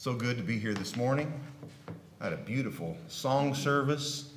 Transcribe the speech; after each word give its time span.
So 0.00 0.14
good 0.14 0.36
to 0.36 0.44
be 0.44 0.60
here 0.60 0.74
this 0.74 0.94
morning. 0.94 1.32
I 2.20 2.24
had 2.26 2.32
a 2.32 2.36
beautiful 2.36 2.96
song 3.08 3.52
service, 3.52 4.32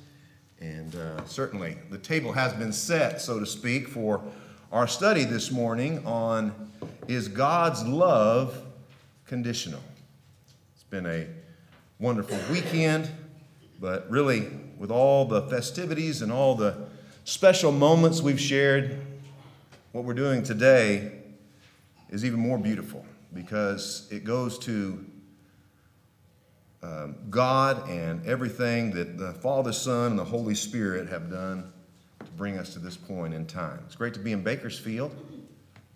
and 0.60 0.92
uh, 0.96 1.24
certainly 1.24 1.76
the 1.88 1.98
table 1.98 2.32
has 2.32 2.52
been 2.52 2.72
set, 2.72 3.20
so 3.20 3.38
to 3.38 3.46
speak, 3.46 3.86
for 3.86 4.20
our 4.72 4.88
study 4.88 5.22
this 5.22 5.52
morning 5.52 6.04
on 6.04 6.52
Is 7.06 7.28
God's 7.28 7.84
Love 7.84 8.60
Conditional? 9.24 9.78
It's 10.74 10.82
been 10.82 11.06
a 11.06 11.28
wonderful 12.00 12.40
weekend, 12.50 13.08
but 13.80 14.10
really, 14.10 14.48
with 14.78 14.90
all 14.90 15.26
the 15.26 15.42
festivities 15.42 16.22
and 16.22 16.32
all 16.32 16.56
the 16.56 16.76
special 17.22 17.70
moments 17.70 18.20
we've 18.20 18.40
shared, 18.40 18.98
what 19.92 20.02
we're 20.02 20.12
doing 20.12 20.42
today 20.42 21.12
is 22.10 22.24
even 22.24 22.40
more 22.40 22.58
beautiful 22.58 23.06
because 23.32 24.08
it 24.10 24.24
goes 24.24 24.58
to 24.58 25.06
um, 26.82 27.16
God 27.30 27.88
and 27.88 28.26
everything 28.26 28.90
that 28.92 29.16
the 29.16 29.32
Father, 29.34 29.72
Son, 29.72 30.12
and 30.12 30.18
the 30.18 30.24
Holy 30.24 30.54
Spirit 30.54 31.08
have 31.08 31.30
done 31.30 31.72
to 32.18 32.30
bring 32.32 32.58
us 32.58 32.72
to 32.72 32.80
this 32.80 32.96
point 32.96 33.34
in 33.34 33.46
time. 33.46 33.80
It's 33.86 33.94
great 33.94 34.14
to 34.14 34.20
be 34.20 34.32
in 34.32 34.42
Bakersfield. 34.42 35.14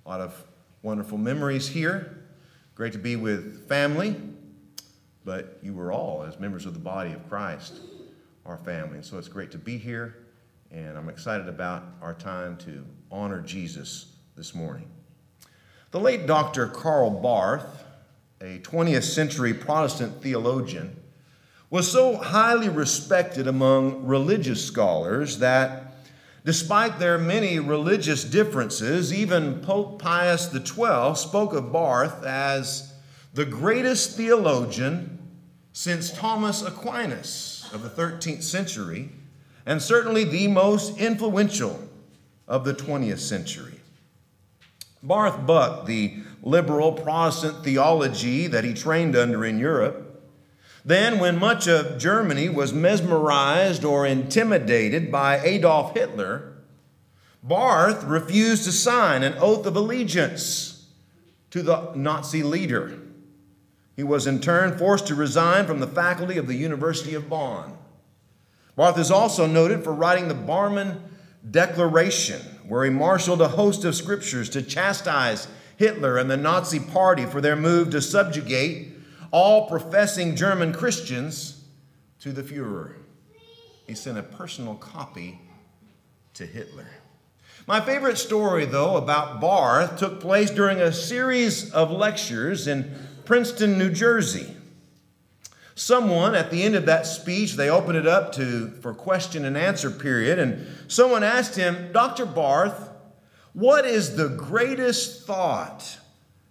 A 0.05 0.09
lot 0.09 0.21
of 0.21 0.45
wonderful 0.83 1.19
memories 1.19 1.67
here. 1.69 2.23
Great 2.77 2.93
to 2.93 2.99
be 2.99 3.17
with 3.17 3.67
family, 3.69 4.15
but 5.25 5.59
you 5.63 5.75
were 5.75 5.91
all, 5.91 6.23
as 6.23 6.39
members 6.39 6.67
of 6.67 6.75
the 6.75 6.81
body 6.81 7.13
of 7.13 7.29
Christ, 7.29 7.81
our 8.45 8.59
family. 8.59 8.97
And 8.97 9.05
so 9.05 9.19
it's 9.19 9.29
great 9.29 9.51
to 9.53 9.59
be 9.59 9.79
here, 9.79 10.19
and 10.71 10.97
I'm 10.97 11.09
excited 11.09 11.49
about 11.49 11.85
our 12.01 12.15
time 12.15 12.57
to 12.59 12.85
honor 13.11 13.41
Jesus 13.41 14.13
this 14.37 14.55
morning. 14.55 14.89
The 15.91 15.99
late 15.99 16.27
Dr. 16.27 16.67
Karl 16.69 17.11
Barth, 17.11 17.86
a 18.41 18.59
20th 18.61 19.05
century 19.05 19.55
Protestant 19.55 20.23
theologian, 20.23 20.97
was 21.71 21.91
so 21.91 22.17
highly 22.17 22.69
respected 22.69 23.47
among 23.47 24.07
religious 24.07 24.65
scholars 24.65 25.39
that 25.39 25.95
despite 26.45 26.99
their 26.99 27.19
many 27.19 27.59
religious 27.59 28.23
differences, 28.23 29.13
even 29.13 29.61
Pope 29.61 30.01
Pius 30.01 30.51
XII 30.53 31.15
spoke 31.17 31.53
of 31.55 31.73
Barth 31.73 32.25
as 32.25 32.93
the 33.35 33.45
greatest 33.45 34.17
theologian 34.17 35.19
since 35.73 36.13
Thomas 36.13 36.63
Aquinas 36.63 37.69
of 37.73 37.83
the 37.83 37.91
13th 37.91 38.43
century, 38.43 39.11
and 39.67 39.83
certainly 39.83 40.25
the 40.25 40.47
most 40.47 40.97
influential 40.99 41.87
of 42.47 42.65
the 42.65 42.73
20th 42.73 43.19
century. 43.19 43.81
Barth 45.03 45.47
bucked 45.47 45.87
the 45.87 46.23
liberal 46.47 46.93
Protestant 46.93 47.65
theology 47.65 48.47
that 48.47 48.63
he 48.63 48.73
trained 48.73 49.17
under 49.17 49.45
in 49.45 49.59
Europe. 49.59 50.23
Then, 50.85 51.19
when 51.19 51.41
much 51.41 51.67
of 51.67 51.99
Germany 51.99 52.49
was 52.49 52.73
mesmerized 52.73 53.85
or 53.85 54.07
intimidated 54.07 55.11
by 55.11 55.41
Adolf 55.41 55.95
Hitler, 55.95 56.53
Barth 57.43 58.05
refused 58.05 58.63
to 58.65 58.73
sign 58.73 59.25
an 59.25 59.35
oath 59.39 59.67
of 59.67 59.75
allegiance 59.75 60.87
to 61.51 61.63
the 61.63 61.93
Nazi 61.97 62.45
leader. 62.45 62.97
He 63.97 64.05
was 64.05 64.29
in 64.29 64.41
turn 64.41 64.79
forced 64.79 65.09
to 65.09 65.17
resign 65.17 65.67
from 65.67 65.81
the 65.81 65.87
faculty 65.89 66.39
of 66.39 66.47
the 66.47 66.55
University 66.55 67.15
of 67.15 67.29
Bonn. 67.29 67.77
Barth 68.77 68.99
is 68.99 69.11
also 69.11 69.47
noted 69.47 69.83
for 69.83 69.93
writing 69.93 70.29
the 70.29 70.35
Barmen 70.35 71.01
Declaration, 71.51 72.41
where 72.69 72.85
he 72.85 72.91
marshaled 72.91 73.41
a 73.41 73.49
host 73.49 73.85
of 73.85 73.97
scriptures 73.97 74.49
to 74.51 74.63
chastise 74.63 75.49
Hitler 75.77 76.19
and 76.19 76.31
the 76.31 76.37
Nazi 76.37 76.81
Party 76.81 77.27
for 77.27 77.41
their 77.41 77.57
move 77.57 77.91
to 77.91 78.01
subjugate 78.01 78.89
all 79.31 79.69
professing 79.69 80.37
German 80.37 80.73
Christians 80.73 81.65
to 82.21 82.33
the 82.33 82.43
Fuhrer. 82.43 82.95
He 83.87 83.95
sent 83.95 84.19
a 84.19 84.23
personal 84.23 84.75
copy 84.75 85.41
to 86.35 86.47
Hitler. 86.47 86.89
My 87.67 87.81
favorite 87.81 88.19
story, 88.19 88.65
though, 88.65 88.97
about 88.97 89.41
Barth 89.41 89.99
took 89.99 90.21
place 90.21 90.51
during 90.51 90.81
a 90.81 90.93
series 90.93 91.73
of 91.73 91.91
lectures 91.91 92.69
in 92.69 92.95
Princeton, 93.25 93.77
New 93.77 93.91
Jersey. 93.91 94.55
Someone 95.75 96.35
at 96.35 96.51
the 96.51 96.63
end 96.63 96.75
of 96.75 96.87
that 96.87 97.07
speech, 97.07 97.55
they 97.55 97.69
opened 97.69 97.99
it 97.99 98.07
up 98.07 98.33
to 98.33 98.71
for 98.81 98.95
question 98.95 99.45
and 99.45 99.57
answer 99.57 99.91
period, 99.91 100.39
and 100.39 100.67
someone 100.89 101.23
asked 101.23 101.57
him, 101.57 101.91
Dr. 101.93 102.25
Barth, 102.25 102.86
what 103.57 103.87
is 103.87 104.17
the 104.17 104.29
greatest 104.29 105.27
thought 105.27 105.99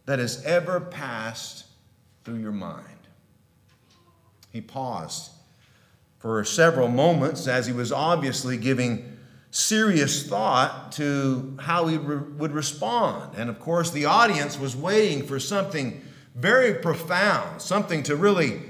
that 0.07 0.17
has 0.17 0.43
ever 0.43 0.79
passed 0.79 1.67
through 2.23 2.37
your 2.37 2.51
mind? 2.51 2.87
He 4.51 4.59
paused 4.59 5.29
for 6.17 6.43
several 6.43 6.87
moments 6.87 7.47
as 7.47 7.67
he 7.67 7.73
was 7.73 7.91
obviously 7.91 8.57
giving 8.57 9.19
serious 9.51 10.27
thought 10.27 10.93
to 10.93 11.55
how 11.59 11.85
he 11.85 11.97
re- 11.97 12.17
would 12.37 12.53
respond. 12.53 13.35
And 13.37 13.51
of 13.51 13.59
course, 13.59 13.91
the 13.91 14.05
audience 14.05 14.57
was 14.57 14.75
waiting 14.75 15.27
for 15.27 15.39
something 15.39 16.01
very 16.33 16.73
profound, 16.73 17.61
something 17.61 18.01
to 18.01 18.15
really 18.15 18.63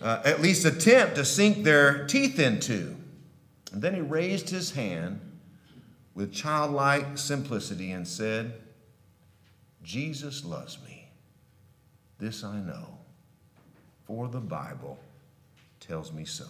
uh, 0.00 0.22
at 0.24 0.40
least 0.40 0.64
attempt 0.64 1.16
to 1.16 1.26
sink 1.26 1.62
their 1.62 2.06
teeth 2.06 2.38
into. 2.38 2.96
And 3.70 3.82
then 3.82 3.94
he 3.94 4.00
raised 4.00 4.48
his 4.48 4.70
hand 4.70 5.20
with 6.14 6.32
childlike 6.32 7.18
simplicity 7.18 7.92
and 7.92 8.06
said, 8.06 8.54
Jesus 9.82 10.44
loves 10.44 10.78
me. 10.84 11.08
This 12.18 12.44
I 12.44 12.60
know, 12.60 12.98
for 14.04 14.28
the 14.28 14.40
Bible 14.40 14.98
tells 15.80 16.12
me 16.12 16.24
so. 16.24 16.46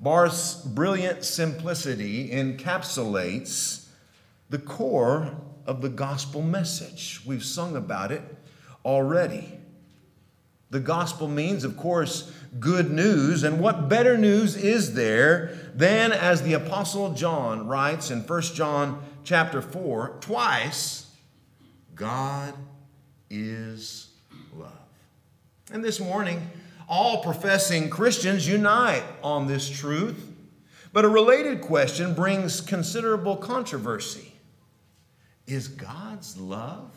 Barth's 0.00 0.54
brilliant 0.54 1.24
simplicity 1.24 2.30
encapsulates 2.30 3.86
the 4.50 4.58
core 4.58 5.36
of 5.66 5.80
the 5.80 5.88
gospel 5.88 6.42
message. 6.42 7.20
We've 7.24 7.44
sung 7.44 7.76
about 7.76 8.10
it 8.10 8.22
already. 8.84 9.60
The 10.72 10.80
gospel 10.80 11.28
means, 11.28 11.64
of 11.64 11.76
course, 11.76 12.32
good 12.58 12.90
news. 12.90 13.42
And 13.42 13.60
what 13.60 13.90
better 13.90 14.16
news 14.16 14.56
is 14.56 14.94
there 14.94 15.52
than, 15.74 16.12
as 16.12 16.40
the 16.40 16.54
Apostle 16.54 17.12
John 17.12 17.66
writes 17.68 18.10
in 18.10 18.22
1 18.22 18.42
John 18.54 19.04
chapter 19.22 19.60
4, 19.60 20.16
twice, 20.22 21.14
God 21.94 22.54
is 23.28 24.08
love. 24.56 24.72
And 25.70 25.84
this 25.84 26.00
morning, 26.00 26.48
all 26.88 27.22
professing 27.22 27.90
Christians 27.90 28.48
unite 28.48 29.04
on 29.22 29.48
this 29.48 29.68
truth. 29.68 30.26
But 30.94 31.04
a 31.04 31.08
related 31.08 31.60
question 31.60 32.14
brings 32.14 32.62
considerable 32.62 33.36
controversy 33.36 34.32
Is 35.46 35.68
God's 35.68 36.38
love 36.38 36.94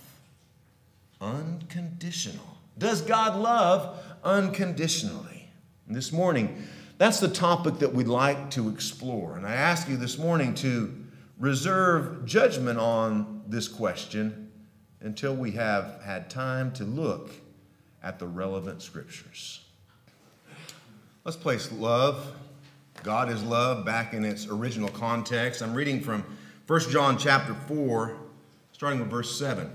unconditional? 1.19 2.54
Does 2.77 3.01
God 3.01 3.39
love 3.39 3.99
unconditionally? 4.23 5.49
And 5.87 5.95
this 5.95 6.11
morning, 6.11 6.63
that's 6.97 7.19
the 7.19 7.27
topic 7.27 7.79
that 7.79 7.93
we'd 7.93 8.07
like 8.07 8.51
to 8.51 8.69
explore. 8.69 9.37
And 9.37 9.45
I 9.45 9.53
ask 9.53 9.87
you 9.87 9.97
this 9.97 10.17
morning 10.17 10.53
to 10.55 10.93
reserve 11.37 12.25
judgment 12.25 12.79
on 12.79 13.43
this 13.47 13.67
question 13.67 14.51
until 15.01 15.35
we 15.35 15.51
have 15.51 16.01
had 16.03 16.29
time 16.29 16.71
to 16.73 16.83
look 16.83 17.31
at 18.01 18.19
the 18.19 18.27
relevant 18.27 18.81
scriptures. 18.81 19.61
Let's 21.23 21.37
place 21.37 21.71
love, 21.71 22.33
God 23.03 23.29
is 23.29 23.43
love, 23.43 23.85
back 23.85 24.13
in 24.13 24.23
its 24.23 24.47
original 24.47 24.89
context. 24.89 25.61
I'm 25.61 25.73
reading 25.73 26.01
from 26.01 26.23
1 26.67 26.79
John 26.91 27.17
chapter 27.17 27.53
4, 27.53 28.17
starting 28.71 28.99
with 28.99 29.09
verse 29.09 29.37
7. 29.37 29.69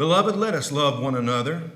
Beloved, 0.00 0.34
let 0.34 0.54
us 0.54 0.72
love 0.72 0.98
one 0.98 1.14
another, 1.14 1.72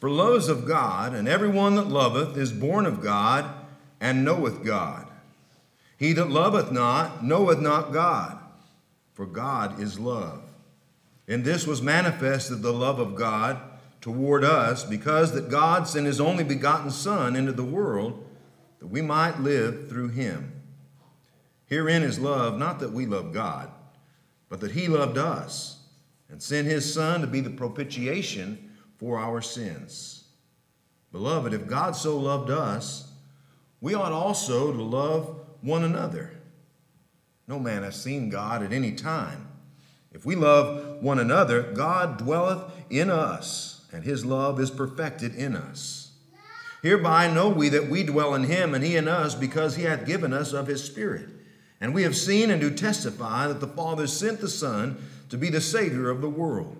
for 0.00 0.10
love 0.10 0.34
is 0.34 0.48
of 0.48 0.66
God, 0.66 1.14
and 1.14 1.28
everyone 1.28 1.76
that 1.76 1.86
loveth 1.86 2.36
is 2.36 2.50
born 2.50 2.86
of 2.86 3.00
God 3.00 3.48
and 4.00 4.24
knoweth 4.24 4.64
God. 4.64 5.06
He 5.96 6.12
that 6.14 6.28
loveth 6.28 6.72
not 6.72 7.22
knoweth 7.24 7.60
not 7.60 7.92
God, 7.92 8.36
for 9.14 9.26
God 9.26 9.78
is 9.78 10.00
love. 10.00 10.42
And 11.28 11.44
this 11.44 11.64
was 11.64 11.80
manifested 11.80 12.62
the 12.62 12.72
love 12.72 12.98
of 12.98 13.14
God 13.14 13.60
toward 14.00 14.42
us, 14.42 14.82
because 14.82 15.30
that 15.30 15.48
God 15.48 15.86
sent 15.86 16.06
his 16.06 16.20
only 16.20 16.42
begotten 16.42 16.90
Son 16.90 17.36
into 17.36 17.52
the 17.52 17.62
world, 17.62 18.26
that 18.80 18.88
we 18.88 19.02
might 19.02 19.38
live 19.38 19.88
through 19.88 20.08
him. 20.08 20.50
Herein 21.68 22.02
is 22.02 22.18
love, 22.18 22.58
not 22.58 22.80
that 22.80 22.90
we 22.90 23.06
love 23.06 23.32
God, 23.32 23.70
but 24.48 24.58
that 24.58 24.72
he 24.72 24.88
loved 24.88 25.16
us 25.16 25.71
and 26.32 26.42
sent 26.42 26.66
his 26.66 26.92
Son 26.92 27.20
to 27.20 27.26
be 27.26 27.40
the 27.40 27.50
propitiation 27.50 28.72
for 28.96 29.18
our 29.18 29.42
sins. 29.42 30.24
Beloved, 31.12 31.52
if 31.52 31.66
God 31.66 31.94
so 31.94 32.18
loved 32.18 32.50
us, 32.50 33.12
we 33.82 33.94
ought 33.94 34.12
also 34.12 34.72
to 34.72 34.82
love 34.82 35.40
one 35.60 35.84
another. 35.84 36.32
No 37.46 37.58
man 37.58 37.82
has 37.82 38.02
seen 38.02 38.30
God 38.30 38.62
at 38.62 38.72
any 38.72 38.92
time. 38.92 39.46
If 40.10 40.24
we 40.24 40.34
love 40.34 41.02
one 41.02 41.18
another, 41.18 41.62
God 41.74 42.16
dwelleth 42.16 42.72
in 42.88 43.10
us, 43.10 43.84
and 43.92 44.02
his 44.02 44.24
love 44.24 44.58
is 44.58 44.70
perfected 44.70 45.34
in 45.34 45.54
us. 45.54 46.12
Hereby 46.82 47.30
know 47.30 47.50
we 47.50 47.68
that 47.68 47.90
we 47.90 48.04
dwell 48.04 48.34
in 48.34 48.44
him, 48.44 48.74
and 48.74 48.82
he 48.82 48.96
in 48.96 49.06
us, 49.06 49.34
because 49.34 49.76
he 49.76 49.82
hath 49.82 50.06
given 50.06 50.32
us 50.32 50.54
of 50.54 50.66
his 50.66 50.82
Spirit. 50.82 51.28
And 51.78 51.92
we 51.92 52.04
have 52.04 52.16
seen 52.16 52.50
and 52.50 52.60
do 52.60 52.70
testify 52.70 53.48
that 53.48 53.60
the 53.60 53.66
Father 53.66 54.06
sent 54.06 54.40
the 54.40 54.48
Son 54.48 54.96
to 55.32 55.38
be 55.38 55.48
the 55.48 55.62
Savior 55.62 56.10
of 56.10 56.20
the 56.20 56.28
world. 56.28 56.76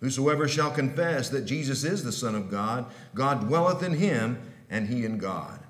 Whosoever 0.00 0.48
shall 0.48 0.72
confess 0.72 1.28
that 1.28 1.46
Jesus 1.46 1.84
is 1.84 2.02
the 2.02 2.10
Son 2.10 2.34
of 2.34 2.50
God, 2.50 2.86
God 3.14 3.46
dwelleth 3.46 3.84
in 3.84 3.92
him, 3.92 4.42
and 4.68 4.88
he 4.88 5.04
in 5.04 5.16
God. 5.16 5.60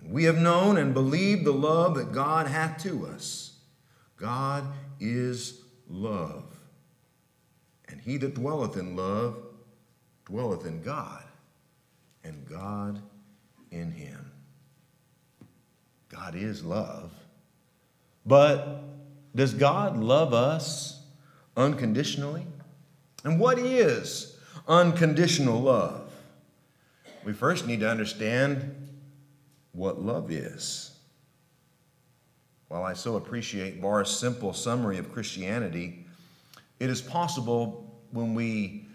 And 0.00 0.12
we 0.12 0.24
have 0.24 0.38
known 0.38 0.76
and 0.76 0.92
believed 0.92 1.44
the 1.44 1.52
love 1.52 1.94
that 1.94 2.10
God 2.10 2.48
hath 2.48 2.82
to 2.82 3.06
us. 3.06 3.60
God 4.16 4.64
is 4.98 5.60
love. 5.88 6.52
And 7.86 8.00
he 8.00 8.16
that 8.16 8.34
dwelleth 8.34 8.76
in 8.76 8.96
love 8.96 9.40
dwelleth 10.24 10.66
in 10.66 10.82
God, 10.82 11.22
and 12.24 12.44
God 12.44 13.00
in 13.70 13.92
him. 13.92 14.32
God 16.08 16.34
is 16.34 16.64
love. 16.64 17.12
But 18.26 18.82
does 19.36 19.54
God 19.54 19.96
love 19.96 20.34
us 20.34 20.98
unconditionally? 21.56 22.46
And 23.24 23.38
what 23.38 23.58
is 23.58 24.36
unconditional 24.66 25.60
love? 25.60 26.12
We 27.24 27.32
first 27.32 27.66
need 27.66 27.80
to 27.80 27.88
understand 27.88 28.88
what 29.72 30.02
love 30.02 30.30
is. 30.30 30.90
While 32.68 32.84
I 32.84 32.94
so 32.94 33.16
appreciate 33.16 33.80
Barth's 33.80 34.10
simple 34.16 34.52
summary 34.52 34.98
of 34.98 35.12
Christianity, 35.12 36.06
it 36.80 36.90
is 36.90 37.00
possible 37.00 38.02
when 38.10 38.34
we 38.34 38.86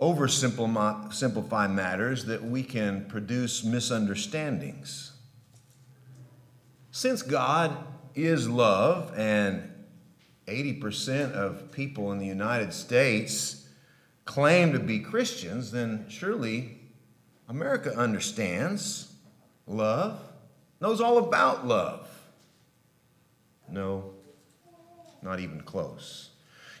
oversimplify 0.00 1.72
matters 1.72 2.24
that 2.24 2.42
we 2.42 2.62
can 2.62 3.04
produce 3.06 3.62
misunderstandings. 3.62 5.12
Since 6.90 7.22
God 7.22 7.76
is 8.14 8.48
love 8.48 9.12
and 9.16 9.71
80% 10.52 11.32
of 11.32 11.72
people 11.72 12.12
in 12.12 12.18
the 12.18 12.26
United 12.26 12.72
States 12.72 13.68
claim 14.24 14.72
to 14.72 14.78
be 14.78 15.00
Christians, 15.00 15.70
then 15.70 16.06
surely 16.08 16.78
America 17.48 17.96
understands 17.96 19.12
love, 19.66 20.20
knows 20.80 21.00
all 21.00 21.18
about 21.18 21.66
love. 21.66 22.08
No, 23.68 24.12
not 25.22 25.40
even 25.40 25.62
close. 25.62 26.30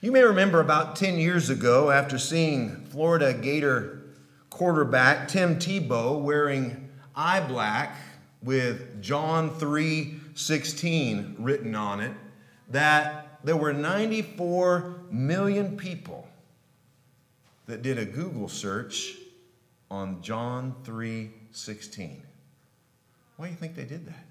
You 0.00 0.12
may 0.12 0.22
remember 0.22 0.60
about 0.60 0.96
10 0.96 1.18
years 1.18 1.48
ago, 1.48 1.90
after 1.90 2.18
seeing 2.18 2.84
Florida 2.86 3.32
Gator 3.32 4.02
quarterback 4.50 5.28
Tim 5.28 5.56
Tebow 5.56 6.20
wearing 6.20 6.90
eye 7.14 7.40
black 7.40 7.96
with 8.42 9.00
John 9.00 9.50
3 9.50 10.18
16 10.34 11.36
written 11.38 11.74
on 11.74 12.00
it, 12.00 12.12
that 12.70 13.21
there 13.44 13.56
were 13.56 13.72
94 13.72 15.00
million 15.10 15.76
people 15.76 16.28
that 17.66 17.82
did 17.82 17.98
a 17.98 18.04
Google 18.04 18.48
search 18.48 19.16
on 19.90 20.22
John 20.22 20.74
3:16. 20.84 22.22
Why 23.36 23.46
do 23.46 23.52
you 23.52 23.58
think 23.58 23.74
they 23.74 23.84
did 23.84 24.06
that? 24.06 24.26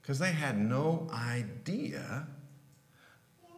Because 0.00 0.18
they 0.18 0.32
had 0.32 0.58
no 0.58 1.08
idea 1.12 2.26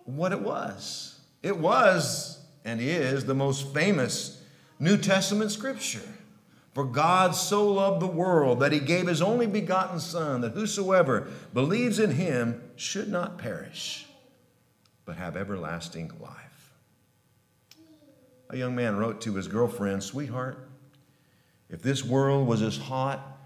what 0.05 0.33
it 0.33 0.41
was. 0.41 1.21
It 1.43 1.59
was 1.59 2.39
and 2.65 2.81
is 2.81 3.25
the 3.25 3.35
most 3.35 3.73
famous 3.73 4.43
New 4.79 4.97
Testament 4.97 5.51
scripture. 5.51 6.14
For 6.75 6.85
God 6.85 7.37
so 7.37 7.67
loved 7.69 8.03
the 8.03 8.07
world 8.07 8.59
that 8.59 8.73
he 8.73 8.81
gave 8.81 9.07
his 9.07 9.23
only 9.23 9.47
begotten 9.47 10.01
Son, 10.01 10.41
that 10.41 10.53
whosoever 10.55 11.29
believes 11.53 12.01
in 12.01 12.11
him 12.11 12.61
should 12.75 13.09
not 13.09 13.39
perish, 13.39 14.07
but 15.05 15.17
have 15.17 15.37
everlasting 15.37 16.11
life. 16.21 16.73
A 18.51 18.57
young 18.57 18.75
man 18.75 18.97
wrote 18.97 19.21
to 19.23 19.35
his 19.37 19.47
girlfriend, 19.47 20.03
Sweetheart, 20.03 20.69
if 21.71 21.81
this 21.81 22.05
world 22.05 22.49
was 22.49 22.61
as 22.61 22.77
hot 22.77 23.39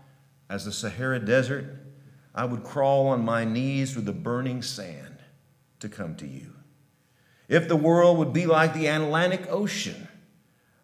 as 0.49 0.65
the 0.65 0.73
Sahara 0.73 1.19
Desert, 1.19 1.67
I 2.35 2.47
would 2.47 2.65
crawl 2.65 3.09
on 3.09 3.25
my 3.25 3.45
knees 3.45 3.93
through 3.93 4.03
the 4.03 4.13
burning 4.13 4.63
sand 4.63 5.19
to 5.81 5.89
come 5.91 6.17
to 6.17 6.27
you. 6.27 6.55
If 7.47 7.69
the 7.69 7.77
world 7.77 8.17
would 8.19 8.33
be 8.33 8.47
like 8.47 8.73
the 8.73 8.87
Atlantic 8.87 9.47
Ocean, 9.51 10.08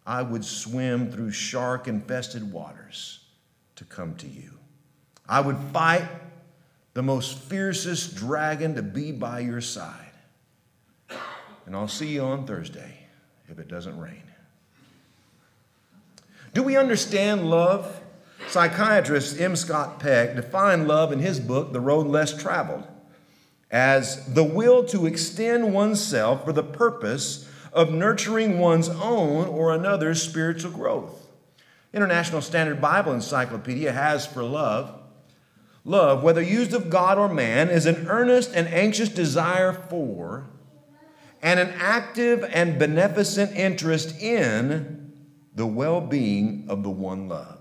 I 0.06 0.23
would 0.23 0.45
swim 0.45 1.11
through 1.11 1.31
shark 1.31 1.89
infested 1.89 2.53
waters 2.53 3.21
to 3.77 3.85
come 3.85 4.15
to 4.17 4.27
you. 4.27 4.59
I 5.29 5.41
would 5.41 5.56
fight 5.73 6.06
the 6.93 7.03
most 7.03 7.39
fiercest 7.39 8.15
dragon 8.15 8.75
to 8.75 8.83
be 8.83 9.12
by 9.12 9.41
your 9.41 9.61
side. 9.61 10.12
And 11.67 11.75
I'll 11.75 11.89
see 11.89 12.09
you 12.09 12.23
on 12.23 12.47
Thursday 12.47 12.99
if 13.49 13.59
it 13.59 13.69
doesn't 13.69 13.99
rain. 13.99 14.23
Do 16.53 16.62
we 16.62 16.77
understand 16.77 17.49
love? 17.51 18.01
Psychiatrist 18.49 19.41
M. 19.41 19.56
Scott 19.56 19.99
Peck 19.99 20.37
defined 20.37 20.87
love 20.87 21.11
in 21.12 21.19
his 21.19 21.41
book, 21.41 21.73
The 21.73 21.81
Road 21.81 22.06
Less 22.06 22.41
Traveled, 22.41 22.87
as 23.71 24.35
the 24.35 24.45
will 24.45 24.85
to 24.85 25.06
extend 25.06 25.73
oneself 25.73 26.45
for 26.45 26.53
the 26.53 26.62
purpose 26.62 27.49
of 27.75 27.93
nurturing 27.93 28.59
one's 28.59 28.88
own 28.88 29.47
or 29.47 29.75
another's 29.75 30.23
spiritual 30.23 30.71
growth. 30.71 31.26
International 31.93 32.41
Standard 32.41 32.81
Bible 32.81 33.12
Encyclopedia 33.12 33.93
has 33.93 34.26
for 34.26 34.43
love 34.43 35.00
love, 35.85 36.23
whether 36.23 36.41
used 36.41 36.73
of 36.73 36.88
God 36.88 37.19
or 37.19 37.29
man, 37.29 37.69
is 37.69 37.87
an 37.87 38.06
earnest 38.09 38.53
and 38.55 38.67
anxious 38.69 39.09
desire 39.09 39.73
for 39.73 40.47
and 41.43 41.61
an 41.61 41.75
active 41.76 42.43
and 42.55 42.79
beneficent 42.79 43.55
interest 43.55 44.19
in 44.20 45.12
the 45.55 45.67
well 45.67 46.00
being 46.00 46.65
of 46.69 46.82
the 46.82 46.91
one 46.91 47.29
loved. 47.29 47.61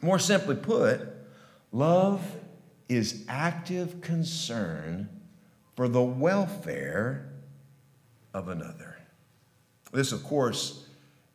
More 0.00 0.18
simply 0.18 0.54
put, 0.54 1.00
love 1.72 2.22
is 2.88 3.24
active 3.28 4.00
concern 4.00 5.08
for 5.74 5.88
the 5.88 6.02
welfare 6.02 7.32
of 8.32 8.48
another. 8.48 8.89
This, 9.92 10.12
of 10.12 10.22
course, 10.24 10.86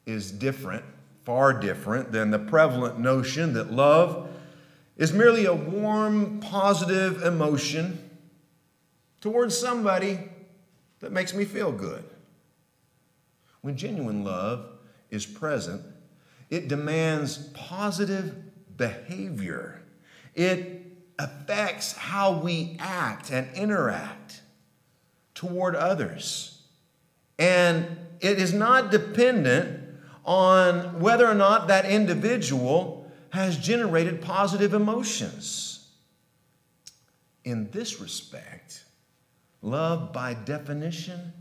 is 0.06 0.31
different, 0.31 0.84
far 1.24 1.54
different 1.54 2.12
than 2.12 2.32
the 2.32 2.39
prevalent 2.39 3.00
notion 3.00 3.53
that 3.53 3.72
love 3.72 4.30
is 4.98 5.12
merely 5.12 5.46
a 5.46 5.53
warm, 5.53 6.39
positive 6.39 7.22
emotion 7.24 8.10
towards 9.20 9.58
somebody 9.58 10.20
that 11.00 11.12
makes 11.12 11.34
me 11.34 11.44
feel 11.44 11.72
good. 11.72 12.03
When 13.62 13.75
genuine 13.75 14.24
love 14.24 14.68
is 15.10 15.25
present, 15.25 15.82
it 16.50 16.68
demands 16.68 17.50
positive 17.53 18.36
behavior. 18.77 19.82
It 20.34 20.86
affects 21.18 21.94
how 21.94 22.39
we 22.39 22.77
act 22.80 23.32
and 23.32 23.48
interact 23.56 24.41
toward 25.34 25.75
others. 25.75 26.62
And 27.39 27.98
it 28.22 28.39
is 28.39 28.53
not 28.53 28.91
dependent 28.91 29.81
on 30.24 31.00
whether 31.00 31.27
or 31.27 31.36
not 31.36 31.67
that 31.67 31.86
individual 31.86 33.12
has 33.29 33.57
generated 33.57 34.22
positive 34.22 34.74
emotions. 34.74 35.88
In 37.43 37.69
this 37.72 38.00
respect, 38.00 38.84
love 39.62 40.12
by 40.12 40.34
definition 40.34 41.34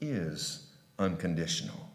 is 0.00 0.66
unconditional. 0.98 1.90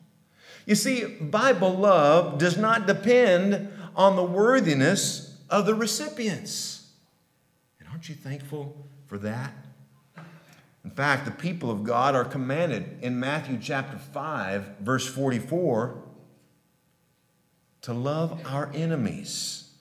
You 0.65 0.75
see, 0.75 1.05
Bible 1.05 1.73
love 1.73 2.39
does 2.39 2.57
not 2.57 2.87
depend 2.87 3.71
on 3.95 4.15
the 4.15 4.23
worthiness 4.23 5.37
of 5.49 5.65
the 5.65 5.75
recipients. 5.75 6.91
And 7.79 7.87
aren't 7.89 8.09
you 8.09 8.15
thankful 8.15 8.87
for 9.05 9.19
that? 9.19 9.53
In 10.85 10.91
fact, 10.91 11.25
the 11.25 11.31
people 11.31 11.71
of 11.71 11.83
God 11.83 12.13
are 12.13 12.23
commanded 12.23 12.99
in 13.01 13.19
Matthew 13.19 13.57
chapter 13.59 13.97
5, 13.97 14.77
verse 14.81 15.07
44, 15.07 15.99
to 17.81 17.93
love 17.93 18.39
our 18.45 18.71
enemies, 18.71 19.71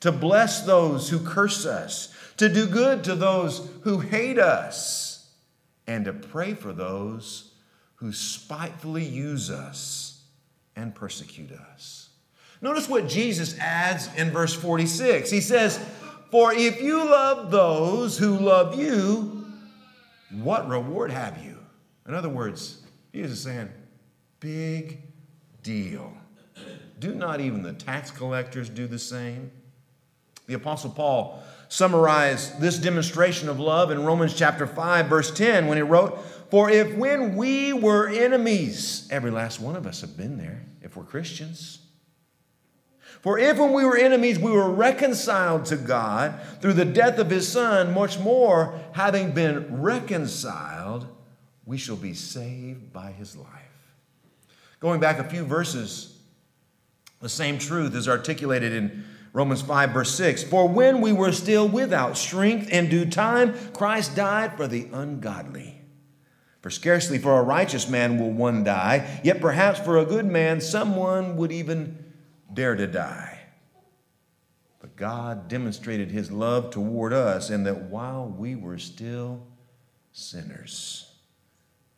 to 0.00 0.12
bless 0.12 0.60
those 0.60 1.08
who 1.08 1.18
curse 1.18 1.64
us, 1.64 2.14
to 2.36 2.50
do 2.50 2.66
good 2.66 3.04
to 3.04 3.14
those 3.14 3.70
who 3.84 4.00
hate 4.00 4.38
us, 4.38 5.30
and 5.86 6.04
to 6.04 6.12
pray 6.12 6.52
for 6.52 6.74
those 6.74 7.52
who 7.94 8.12
spitefully 8.12 9.04
use 9.04 9.50
us 9.50 10.22
and 10.76 10.94
persecute 10.94 11.52
us. 11.52 12.10
Notice 12.60 12.86
what 12.86 13.08
Jesus 13.08 13.58
adds 13.58 14.10
in 14.14 14.30
verse 14.30 14.52
46. 14.52 15.30
He 15.30 15.40
says, 15.40 15.78
For 16.30 16.52
if 16.52 16.82
you 16.82 16.98
love 16.98 17.50
those 17.50 18.18
who 18.18 18.38
love 18.38 18.78
you, 18.78 19.39
what 20.30 20.68
reward 20.68 21.10
have 21.10 21.42
you? 21.44 21.58
In 22.06 22.14
other 22.14 22.28
words, 22.28 22.82
Jesus 23.12 23.32
is 23.32 23.42
saying, 23.42 23.70
big 24.38 25.02
deal. 25.62 26.12
Do 26.98 27.14
not 27.14 27.40
even 27.40 27.62
the 27.62 27.72
tax 27.72 28.10
collectors 28.10 28.68
do 28.68 28.86
the 28.86 28.98
same? 28.98 29.50
The 30.46 30.54
Apostle 30.54 30.90
Paul 30.90 31.42
summarized 31.68 32.60
this 32.60 32.78
demonstration 32.78 33.48
of 33.48 33.60
love 33.60 33.90
in 33.90 34.04
Romans 34.04 34.34
chapter 34.34 34.66
5, 34.66 35.06
verse 35.06 35.30
10, 35.30 35.66
when 35.68 35.78
he 35.78 35.82
wrote, 35.82 36.20
For 36.50 36.68
if 36.68 36.94
when 36.96 37.36
we 37.36 37.72
were 37.72 38.08
enemies, 38.08 39.08
every 39.10 39.30
last 39.30 39.60
one 39.60 39.76
of 39.76 39.86
us 39.86 40.00
have 40.00 40.16
been 40.16 40.36
there 40.36 40.64
if 40.82 40.96
we're 40.96 41.04
Christians. 41.04 41.78
For 43.20 43.38
if 43.38 43.58
when 43.58 43.72
we 43.72 43.84
were 43.84 43.98
enemies 43.98 44.38
we 44.38 44.50
were 44.50 44.70
reconciled 44.70 45.66
to 45.66 45.76
God 45.76 46.40
through 46.60 46.72
the 46.72 46.84
death 46.84 47.18
of 47.18 47.30
his 47.30 47.46
Son, 47.46 47.92
much 47.92 48.18
more, 48.18 48.80
having 48.92 49.32
been 49.32 49.82
reconciled, 49.82 51.06
we 51.66 51.76
shall 51.76 51.96
be 51.96 52.14
saved 52.14 52.92
by 52.92 53.12
his 53.12 53.36
life. 53.36 53.46
Going 54.80 55.00
back 55.00 55.18
a 55.18 55.24
few 55.24 55.44
verses, 55.44 56.18
the 57.20 57.28
same 57.28 57.58
truth 57.58 57.94
is 57.94 58.08
articulated 58.08 58.72
in 58.72 59.04
Romans 59.34 59.60
5, 59.62 59.90
verse 59.90 60.14
6. 60.14 60.44
For 60.44 60.66
when 60.66 61.02
we 61.02 61.12
were 61.12 61.32
still 61.32 61.68
without 61.68 62.16
strength, 62.16 62.70
in 62.70 62.88
due 62.88 63.04
time, 63.04 63.54
Christ 63.74 64.16
died 64.16 64.56
for 64.56 64.66
the 64.66 64.88
ungodly. 64.92 65.80
For 66.62 66.70
scarcely 66.70 67.18
for 67.18 67.38
a 67.38 67.42
righteous 67.42 67.88
man 67.88 68.18
will 68.18 68.32
one 68.32 68.64
die, 68.64 69.20
yet 69.22 69.40
perhaps 69.40 69.78
for 69.78 69.98
a 69.98 70.04
good 70.04 70.26
man 70.26 70.60
someone 70.60 71.36
would 71.36 71.52
even 71.52 71.99
dare 72.54 72.76
to 72.76 72.86
die. 72.86 73.38
But 74.80 74.96
God 74.96 75.48
demonstrated 75.48 76.10
his 76.10 76.30
love 76.30 76.70
toward 76.70 77.12
us 77.12 77.50
in 77.50 77.64
that 77.64 77.82
while 77.82 78.26
we 78.26 78.54
were 78.54 78.78
still 78.78 79.46
sinners, 80.12 81.12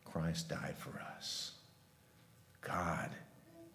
Christ 0.05 0.49
died 0.49 0.77
for 0.77 1.01
us. 1.17 1.53
God 2.61 3.11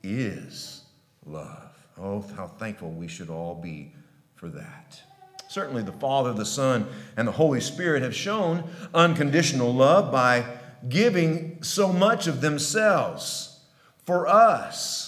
is 0.03 0.83
love. 1.25 1.75
Oh, 1.97 2.23
how 2.35 2.47
thankful 2.47 2.91
we 2.91 3.07
should 3.07 3.29
all 3.29 3.55
be 3.55 3.93
for 4.35 4.49
that. 4.49 5.01
Certainly, 5.47 5.83
the 5.83 5.93
Father, 5.93 6.33
the 6.33 6.45
Son, 6.45 6.85
and 7.15 7.27
the 7.27 7.31
Holy 7.31 7.61
Spirit 7.61 8.03
have 8.03 8.13
shown 8.13 8.69
unconditional 8.93 9.73
love 9.73 10.11
by 10.11 10.45
giving 10.87 11.63
so 11.63 11.91
much 11.91 12.27
of 12.27 12.41
themselves 12.41 13.61
for 14.03 14.27
us 14.27 15.06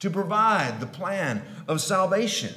to 0.00 0.10
provide 0.10 0.80
the 0.80 0.86
plan 0.86 1.42
of 1.68 1.80
salvation. 1.80 2.54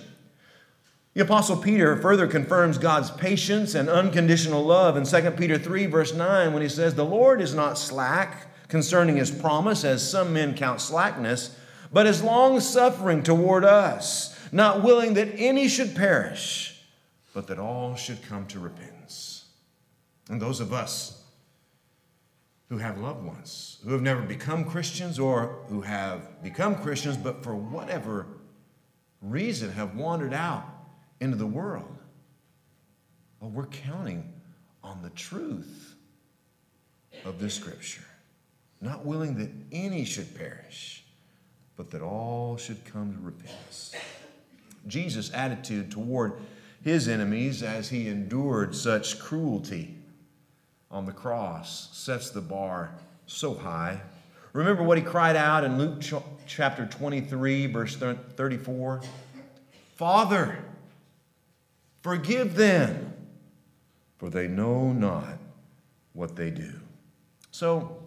The 1.14 1.22
Apostle 1.22 1.58
Peter 1.58 1.96
further 1.96 2.28
confirms 2.28 2.78
God's 2.78 3.12
patience 3.12 3.76
and 3.76 3.88
unconditional 3.88 4.64
love 4.64 4.98
in 4.98 5.06
2 5.06 5.32
Peter 5.32 5.60
3, 5.60 5.86
verse 5.86 6.14
9, 6.14 6.54
when 6.54 6.64
he 6.64 6.70
says, 6.70 6.96
The 6.96 7.06
Lord 7.06 7.40
is 7.40 7.54
not 7.54 7.78
slack 7.78 8.48
concerning 8.68 9.18
his 9.18 9.30
promise, 9.30 9.84
as 9.84 10.10
some 10.10 10.34
men 10.34 10.56
count 10.56 10.82
slackness 10.82 11.56
but 11.94 12.08
is 12.08 12.24
long 12.24 12.60
suffering 12.60 13.22
toward 13.22 13.64
us, 13.64 14.36
not 14.52 14.84
willing 14.84 15.14
that 15.14 15.30
any 15.38 15.68
should 15.68 15.96
perish, 15.96 16.82
but 17.34 17.48
that 17.48 17.60
all 17.60 17.96
should 17.96 18.22
come 18.24 18.48
to 18.48 18.60
repentance. 18.60 19.46
And 20.28 20.42
those 20.42 20.60
of 20.60 20.74
us 20.74 21.23
who 22.74 22.80
have 22.80 22.98
loved 22.98 23.24
ones 23.24 23.78
who 23.84 23.92
have 23.92 24.02
never 24.02 24.24
become 24.24 24.66
Christians 24.66 25.20
or 25.20 25.60
who 25.68 25.82
have 25.82 26.42
become 26.42 26.74
Christians, 26.74 27.16
but 27.16 27.44
for 27.44 27.54
whatever 27.56 28.26
reason 29.22 29.72
have 29.74 29.96
wandered 29.96 30.34
out 30.34 30.66
into 31.20 31.38
the 31.38 31.46
world, 31.46 32.00
well, 33.40 33.52
we're 33.52 33.68
counting 33.68 34.34
on 34.84 35.04
the 35.04 35.12
truth 35.12 35.94
of 37.26 37.40
this 37.40 37.54
scripture, 37.54 38.08
not 38.82 39.06
willing 39.06 39.38
that 39.38 39.52
any 39.72 40.04
should 40.04 40.36
perish 40.36 41.06
but 41.78 41.92
that 41.92 42.02
all 42.02 42.58
should 42.58 42.84
come 42.86 43.14
to 43.14 43.20
repentance. 43.20 43.94
Jesus' 44.88 45.32
attitude 45.32 45.92
toward 45.92 46.42
his 46.84 47.08
enemies 47.08 47.62
as 47.62 47.90
he 47.90 48.08
endured 48.08 48.74
such 48.74 49.20
cruelty 49.20 49.93
on 50.94 51.06
the 51.08 51.12
cross 51.12 51.90
sets 51.92 52.30
the 52.30 52.40
bar 52.40 52.94
so 53.26 53.56
high. 53.56 54.00
Remember 54.54 54.84
what 54.84 55.00
he 55.00 55.04
cried 55.04 55.36
out 55.36 55.64
in 55.64 55.80
Luke 55.80 56.02
chapter 56.46 56.86
23, 56.86 57.66
verse 57.66 57.96
34? 57.96 59.02
Father, 59.96 60.64
forgive 62.02 62.56
them, 62.56 63.14
for 64.18 64.30
they 64.30 64.48
know 64.48 64.94
not 64.94 65.40
what 66.14 66.36
they 66.36 66.52
do. 66.52 66.74
So, 67.50 67.98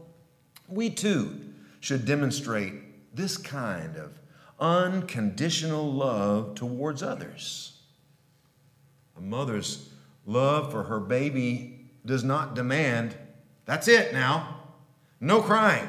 we 0.68 0.90
too 0.90 1.40
should 1.80 2.06
demonstrate 2.06 3.14
this 3.14 3.36
kind 3.36 3.96
of 3.96 4.20
unconditional 4.60 5.92
love 5.92 6.54
towards 6.54 7.02
others. 7.02 7.80
A 9.16 9.20
mother's 9.20 9.90
love 10.24 10.70
for 10.70 10.84
her 10.84 11.00
baby 11.00 11.75
does 12.06 12.24
not 12.24 12.54
demand, 12.54 13.16
that's 13.64 13.88
it 13.88 14.12
now, 14.12 14.60
no 15.20 15.42
crying, 15.42 15.88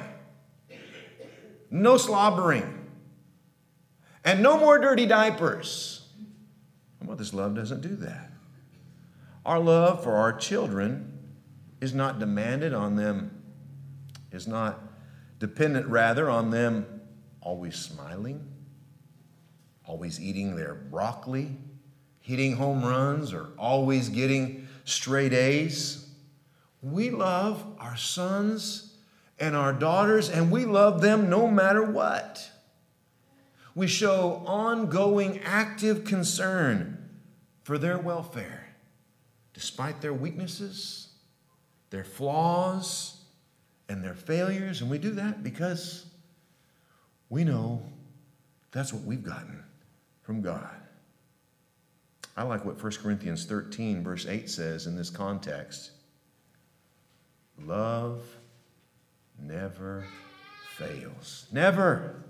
no 1.70 1.98
slobbering, 1.98 2.86
and 4.26 4.42
no 4.42 4.58
more 4.58 4.80
dirty 4.80 5.06
diapers. 5.06 6.08
A 7.00 7.06
mother's 7.06 7.34
love 7.34 7.56
doesn't 7.56 7.82
do 7.82 7.96
that. 7.98 8.32
Our 9.46 9.60
love 9.60 10.04
for 10.04 10.16
our 10.16 10.34
children 10.34 11.14
is 11.80 11.94
not 11.94 12.20
demanded 12.20 12.74
on 12.74 12.96
them, 12.96 13.44
is 14.32 14.48
not 14.48 14.82
dependent 15.40 15.88
rather 15.88 16.30
on 16.30 16.50
them 16.50 16.86
always 17.42 17.76
smiling, 17.76 18.44
always 19.86 20.20
eating 20.20 20.56
their 20.56 20.74
broccoli, 20.76 21.56
hitting 22.20 22.58
home 22.58 22.84
runs, 22.84 23.32
or 23.32 23.52
always 23.58 24.10
getting 24.10 24.68
straight 24.84 25.32
A's. 25.32 26.07
We 26.82 27.10
love 27.10 27.66
our 27.80 27.98
sons 27.98 28.96
and 29.40 29.56
our 29.56 29.74
daughters, 29.74 30.30
and 30.30 30.52
we 30.52 30.66
love 30.66 31.02
them 31.02 31.30
no 31.30 31.48
matter 31.48 31.84
what. 31.84 32.50
We 33.76 33.88
show 33.88 34.42
ongoing 34.46 35.40
active 35.44 36.04
concern 36.04 37.10
for 37.64 37.78
their 37.78 37.98
welfare, 37.98 38.74
despite 39.54 40.02
their 40.02 40.14
weaknesses, 40.14 41.10
their 41.90 42.04
flaws, 42.04 43.22
and 43.90 44.04
their 44.04 44.16
failures. 44.16 44.82
And 44.82 44.90
we 44.90 44.98
do 44.98 45.12
that 45.12 45.44
because 45.44 46.06
we 47.30 47.44
know 47.44 47.84
that's 48.72 48.94
what 48.94 49.04
we've 49.04 49.24
gotten 49.24 49.64
from 50.24 50.42
God. 50.42 50.76
I 52.36 52.44
like 52.44 52.66
what 52.66 52.82
1 52.82 52.92
Corinthians 53.02 53.46
13, 53.46 54.04
verse 54.04 54.26
8 54.28 54.50
says 54.50 54.88
in 54.88 54.96
this 54.96 55.10
context 55.10 55.92
love 57.66 58.22
never 59.40 60.06
fails. 60.76 61.48
Never. 61.52 62.24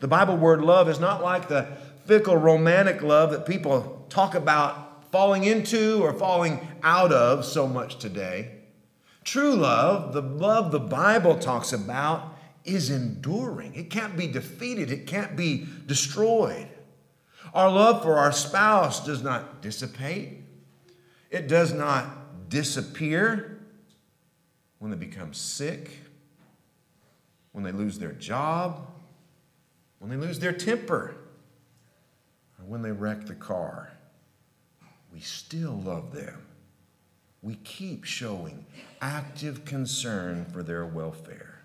The 0.00 0.08
Bible 0.08 0.36
word 0.36 0.62
love 0.62 0.88
is 0.88 1.00
not 1.00 1.22
like 1.22 1.48
the 1.48 1.66
fickle 2.06 2.36
romantic 2.36 3.02
love 3.02 3.30
that 3.30 3.46
people 3.46 4.06
talk 4.08 4.34
about 4.34 5.10
falling 5.10 5.44
into 5.44 6.02
or 6.02 6.12
falling 6.12 6.66
out 6.82 7.12
of 7.12 7.44
so 7.44 7.66
much 7.66 7.98
today. 7.98 8.52
True 9.24 9.54
love, 9.54 10.12
the 10.12 10.22
love 10.22 10.72
the 10.72 10.80
Bible 10.80 11.38
talks 11.38 11.72
about, 11.72 12.36
is 12.64 12.90
enduring. 12.90 13.74
It 13.74 13.90
can't 13.90 14.16
be 14.16 14.26
defeated, 14.26 14.90
it 14.90 15.06
can't 15.06 15.36
be 15.36 15.66
destroyed. 15.86 16.68
Our 17.52 17.70
love 17.70 18.02
for 18.02 18.16
our 18.16 18.32
spouse 18.32 19.04
does 19.04 19.22
not 19.22 19.60
dissipate, 19.62 20.38
it 21.30 21.48
does 21.48 21.72
not 21.72 22.48
disappear 22.48 23.59
when 24.80 24.90
they 24.90 24.96
become 24.96 25.32
sick, 25.32 25.90
when 27.52 27.62
they 27.62 27.70
lose 27.70 27.98
their 27.98 28.12
job, 28.12 28.88
when 30.00 30.10
they 30.10 30.16
lose 30.16 30.40
their 30.40 30.52
temper, 30.52 31.14
or 32.58 32.64
when 32.64 32.82
they 32.82 32.90
wreck 32.90 33.26
the 33.26 33.34
car. 33.34 33.92
We 35.12 35.20
still 35.20 35.80
love 35.84 36.12
them. 36.12 36.46
We 37.42 37.56
keep 37.56 38.04
showing 38.04 38.64
active 39.00 39.64
concern 39.64 40.46
for 40.46 40.62
their 40.62 40.86
welfare. 40.86 41.62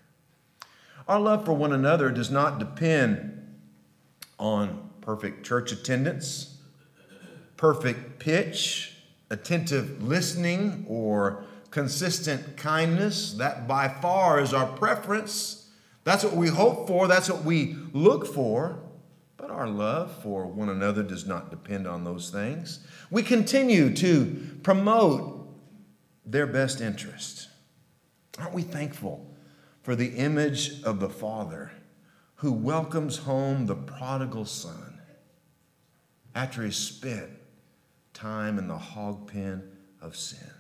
Our 1.08 1.20
love 1.20 1.46
for 1.46 1.54
one 1.54 1.72
another 1.72 2.10
does 2.10 2.32
not 2.32 2.60
depend 2.60 3.56
on 4.38 4.90
perfect 5.02 5.46
church 5.46 5.72
attendance, 5.72 6.58
perfect 7.56 8.20
pitch, 8.20 8.98
attentive 9.30 10.04
listening, 10.04 10.86
or 10.90 11.46
consistent 11.76 12.56
kindness. 12.56 13.34
That 13.34 13.68
by 13.68 13.90
far 13.90 14.40
is 14.40 14.54
our 14.54 14.66
preference. 14.66 15.70
That's 16.06 16.24
what 16.24 16.34
we 16.34 16.48
hope 16.48 16.88
for, 16.88 17.10
that's 17.10 17.30
what 17.30 17.44
we 17.44 17.76
look 17.92 18.26
for. 18.26 18.80
But 19.36 19.52
our 19.52 19.68
love 19.68 20.24
for 20.24 20.48
one 20.48 20.70
another 20.70 21.04
does 21.04 21.28
not 21.28 21.50
depend 21.50 21.86
on 21.86 22.06
those 22.06 22.30
things. 22.30 22.80
We 23.12 23.24
continue 23.24 23.94
to 23.94 24.58
promote 24.64 25.54
their 26.26 26.48
best 26.48 26.80
interest. 26.80 27.50
Aren't 28.40 28.54
we 28.54 28.62
thankful 28.62 29.36
for 29.84 29.98
the 29.98 30.16
image 30.16 30.82
of 30.84 31.02
the 31.02 31.10
Father 31.10 31.74
who 32.36 32.54
welcomes 32.54 33.18
home 33.18 33.66
the 33.66 33.76
prodigal 33.76 34.46
son 34.46 35.02
after 36.34 36.64
he 36.64 36.72
spent 36.72 37.32
time 38.14 38.58
in 38.58 38.70
the 38.70 38.78
hog 38.78 39.30
pen 39.30 39.62
of 40.02 40.16
sin. 40.16 40.55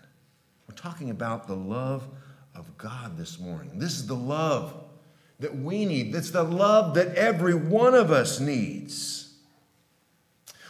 We're 0.68 0.76
talking 0.76 1.10
about 1.10 1.48
the 1.48 1.56
love 1.56 2.08
of 2.56 2.78
God 2.78 3.18
this 3.18 3.40
morning. 3.40 3.80
This 3.80 3.94
is 3.94 4.08
the 4.08 4.16
love 4.16 4.74
that 5.40 5.56
we 5.56 5.86
need. 5.86 6.16
It's 6.16 6.32
the 6.32 6.44
love 6.44 6.96
that 6.96 7.16
every 7.16 7.54
one 7.54 7.94
of 7.94 8.12
us 8.12 8.40
needs. 8.40 9.34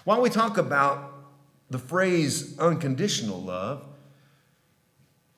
While 0.04 0.22
we 0.22 0.30
talk 0.30 0.58
about 0.58 1.14
the 1.70 1.80
phrase 1.80 2.58
unconditional 2.60 3.42
love, 3.42 3.88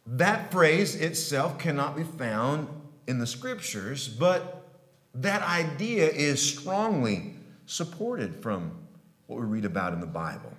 that 0.05 0.51
phrase 0.51 0.95
itself 0.95 1.59
cannot 1.59 1.95
be 1.95 2.03
found 2.03 2.67
in 3.07 3.19
the 3.19 3.27
scriptures, 3.27 4.07
but 4.07 4.65
that 5.13 5.41
idea 5.41 6.07
is 6.09 6.41
strongly 6.41 7.33
supported 7.65 8.35
from 8.35 8.71
what 9.27 9.39
we 9.39 9.45
read 9.45 9.65
about 9.65 9.93
in 9.93 9.99
the 9.99 10.07
Bible. 10.07 10.51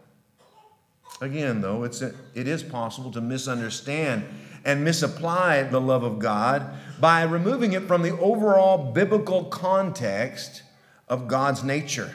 Again, 1.21 1.61
though, 1.61 1.85
it's 1.85 2.01
a, 2.01 2.15
it 2.35 2.47
is 2.47 2.63
possible 2.63 3.11
to 3.13 3.21
misunderstand 3.21 4.25
and 4.65 4.85
misapply 4.85 5.63
the 5.65 5.81
love 5.81 6.03
of 6.03 6.19
God 6.19 6.65
by 7.01 7.23
removing 7.23 7.73
it 7.73 7.85
from 7.85 8.03
the 8.03 8.17
overall 8.19 8.93
biblical 8.93 9.45
context 9.45 10.63
of 11.09 11.29
God's 11.29 11.65
nature. 11.65 12.15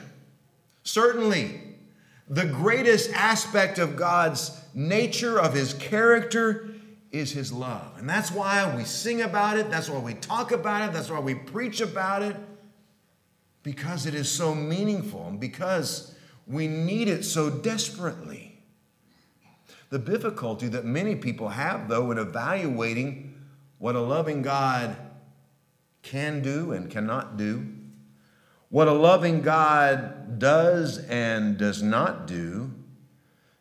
Certainly, 0.84 1.62
the 2.30 2.46
greatest 2.46 3.12
aspect 3.12 3.80
of 3.80 3.96
God's 3.96 4.60
nature, 4.74 5.40
of 5.40 5.54
his 5.54 5.74
character, 5.74 6.70
is 7.12 7.32
his 7.32 7.52
love. 7.52 7.98
And 7.98 8.10
that's 8.10 8.32
why 8.32 8.76
we 8.76 8.84
sing 8.84 9.22
about 9.22 9.58
it, 9.58 9.70
that's 9.70 9.90
why 9.90 10.00
we 10.00 10.14
talk 10.16 10.52
about 10.52 10.88
it, 10.88 10.94
that's 10.94 11.10
why 11.10 11.20
we 11.20 11.36
preach 11.36 11.80
about 11.80 12.24
it, 12.24 12.36
because 13.62 14.06
it 14.06 14.16
is 14.16 14.30
so 14.30 14.56
meaningful 14.56 15.28
and 15.28 15.40
because 15.40 16.16
we 16.48 16.68
need 16.68 17.08
it 17.08 17.24
so 17.24 17.50
desperately. 17.50 18.53
The 19.94 20.00
difficulty 20.00 20.70
that 20.70 20.86
many 20.86 21.16
people 21.16 21.50
have, 21.50 21.88
though, 21.88 22.10
in 22.10 22.18
evaluating 22.18 23.36
what 23.78 23.94
a 23.94 24.02
loving 24.02 24.42
God 24.42 24.98
can 26.02 26.42
do 26.42 26.72
and 26.72 26.90
cannot 26.90 27.38
do, 27.38 27.68
what 28.70 28.88
a 28.88 28.92
loving 28.92 29.42
God 29.44 30.40
does 30.40 30.98
and 30.98 31.60
does 31.60 31.84
not 31.84 32.26
do, 32.26 32.72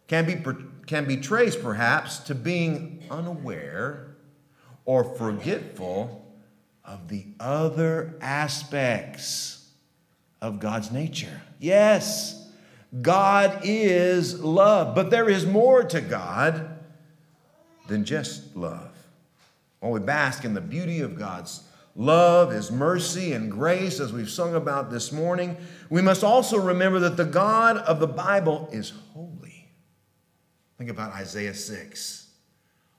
can 0.06 0.24
be, 0.24 0.42
can 0.86 1.04
be 1.04 1.18
traced 1.18 1.62
perhaps 1.62 2.20
to 2.20 2.34
being 2.34 3.04
unaware 3.10 4.16
or 4.86 5.04
forgetful 5.04 6.34
of 6.82 7.08
the 7.08 7.26
other 7.40 8.14
aspects 8.22 9.68
of 10.40 10.60
God's 10.60 10.90
nature. 10.90 11.42
Yes. 11.60 12.41
God 13.00 13.61
is 13.64 14.40
love, 14.40 14.94
but 14.94 15.11
there 15.11 15.28
is 15.28 15.46
more 15.46 15.82
to 15.82 16.00
God 16.00 16.78
than 17.88 18.04
just 18.04 18.54
love. 18.54 18.90
While 19.80 19.92
we 19.92 20.00
bask 20.00 20.44
in 20.44 20.52
the 20.52 20.61
beauty 20.61 21.00
of 21.00 21.18
God's 21.18 21.62
love, 21.96 22.52
His 22.52 22.70
mercy, 22.70 23.32
and 23.32 23.50
grace, 23.50 23.99
as 23.99 24.12
we've 24.12 24.30
sung 24.30 24.54
about 24.54 24.90
this 24.90 25.11
morning, 25.11 25.56
we 25.88 26.02
must 26.02 26.22
also 26.22 26.58
remember 26.58 26.99
that 27.00 27.16
the 27.16 27.25
God 27.25 27.78
of 27.78 27.99
the 27.99 28.06
Bible 28.06 28.68
is 28.72 28.92
holy. 29.14 29.68
Think 30.76 30.90
about 30.90 31.12
Isaiah 31.14 31.54
6. 31.54 32.28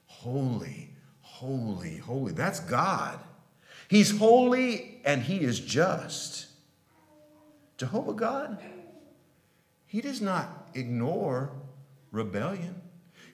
Holy, 0.07 0.89
holy, 1.21 1.97
holy. 1.97 2.33
That's 2.33 2.59
God. 2.62 3.19
He's 3.88 4.17
holy 4.17 5.01
and 5.05 5.21
He 5.21 5.41
is 5.41 5.59
just. 5.59 6.47
Jehovah 7.77 8.13
God 8.13 8.59
he 9.93 10.01
does 10.01 10.21
not 10.21 10.69
ignore 10.73 11.51
rebellion. 12.12 12.82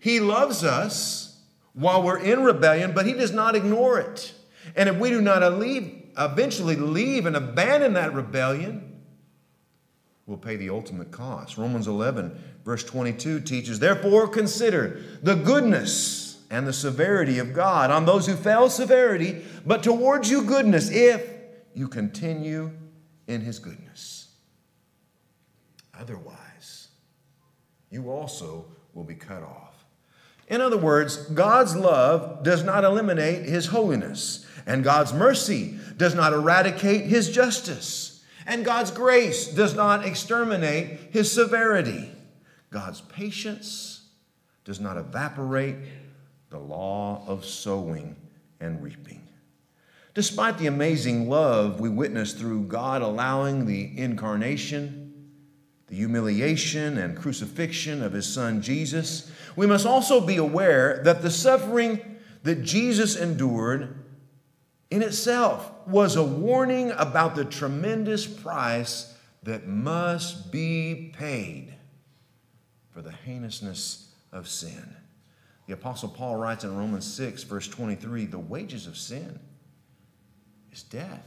He 0.01 0.19
loves 0.19 0.65
us 0.65 1.41
while 1.71 2.03
we're 2.03 2.19
in 2.19 2.43
rebellion, 2.43 2.91
but 2.93 3.05
He 3.05 3.13
does 3.13 3.31
not 3.31 3.55
ignore 3.55 3.97
it. 3.97 4.33
And 4.75 4.89
if 4.89 4.97
we 4.97 5.09
do 5.09 5.21
not 5.21 5.53
leave, 5.53 6.09
eventually 6.17 6.75
leave 6.75 7.25
and 7.25 7.37
abandon 7.37 7.93
that 7.93 8.13
rebellion, 8.13 8.99
we'll 10.25 10.37
pay 10.37 10.57
the 10.57 10.69
ultimate 10.69 11.11
cost. 11.11 11.57
Romans 11.57 11.87
11, 11.87 12.37
verse 12.65 12.83
22 12.83 13.39
teaches, 13.39 13.79
Therefore, 13.79 14.27
consider 14.27 15.01
the 15.23 15.35
goodness 15.35 16.43
and 16.51 16.67
the 16.67 16.73
severity 16.73 17.39
of 17.39 17.53
God 17.53 17.89
on 17.89 18.03
those 18.03 18.27
who 18.27 18.35
fail 18.35 18.69
severity, 18.69 19.45
but 19.65 19.81
towards 19.81 20.29
you 20.29 20.43
goodness, 20.43 20.89
if 20.91 21.25
you 21.73 21.87
continue 21.87 22.71
in 23.27 23.39
His 23.39 23.59
goodness. 23.59 24.19
Otherwise, 25.97 26.48
you 27.89 28.09
also 28.09 28.65
will 28.93 29.03
be 29.03 29.15
cut 29.15 29.43
off. 29.43 29.85
In 30.47 30.61
other 30.61 30.77
words, 30.77 31.17
God's 31.17 31.75
love 31.75 32.43
does 32.43 32.63
not 32.63 32.83
eliminate 32.83 33.45
his 33.45 33.67
holiness, 33.67 34.45
and 34.65 34.83
God's 34.83 35.13
mercy 35.13 35.77
does 35.97 36.15
not 36.15 36.33
eradicate 36.33 37.05
his 37.05 37.29
justice, 37.29 38.23
and 38.47 38.65
God's 38.65 38.89
grace 38.89 39.47
does 39.47 39.75
not 39.75 40.05
exterminate 40.05 40.99
his 41.11 41.31
severity. 41.31 42.11
God's 42.71 43.01
patience 43.01 44.07
does 44.65 44.79
not 44.79 44.97
evaporate 44.97 45.75
the 46.49 46.59
law 46.59 47.23
of 47.27 47.45
sowing 47.45 48.15
and 48.59 48.81
reaping. 48.81 49.21
Despite 50.15 50.57
the 50.57 50.67
amazing 50.67 51.29
love 51.29 51.79
we 51.79 51.89
witness 51.89 52.33
through 52.33 52.63
God 52.63 53.03
allowing 53.03 53.65
the 53.65 53.97
incarnation, 53.97 54.98
the 55.89 55.95
humiliation 55.95 56.97
and 56.97 57.17
crucifixion 57.17 58.03
of 58.03 58.13
his 58.13 58.31
son 58.31 58.61
Jesus, 58.61 59.31
we 59.55 59.65
must 59.65 59.85
also 59.85 60.21
be 60.21 60.37
aware 60.37 61.01
that 61.03 61.21
the 61.21 61.31
suffering 61.31 62.17
that 62.43 62.63
Jesus 62.63 63.15
endured 63.15 63.95
in 64.91 65.01
itself 65.01 65.71
was 65.87 66.15
a 66.15 66.23
warning 66.23 66.91
about 66.91 67.35
the 67.35 67.45
tremendous 67.45 68.25
price 68.25 69.15
that 69.43 69.67
must 69.67 70.51
be 70.51 71.13
paid 71.17 71.73
for 72.91 73.01
the 73.01 73.11
heinousness 73.11 74.13
of 74.31 74.47
sin. 74.47 74.95
The 75.67 75.73
Apostle 75.73 76.09
Paul 76.09 76.35
writes 76.35 76.63
in 76.63 76.75
Romans 76.75 77.11
6, 77.13 77.43
verse 77.43 77.67
23 77.67 78.25
the 78.25 78.39
wages 78.39 78.87
of 78.87 78.97
sin 78.97 79.39
is 80.71 80.83
death, 80.83 81.25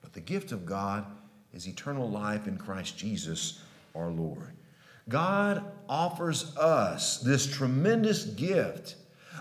but 0.00 0.12
the 0.12 0.20
gift 0.20 0.52
of 0.52 0.66
God 0.66 1.06
is 1.52 1.68
eternal 1.68 2.08
life 2.08 2.46
in 2.46 2.56
Christ 2.56 2.96
Jesus 2.96 3.60
our 3.94 4.10
Lord. 4.10 4.56
God 5.08 5.64
offers 5.88 6.56
us 6.56 7.18
this 7.18 7.46
tremendous 7.46 8.24
gift 8.24 8.96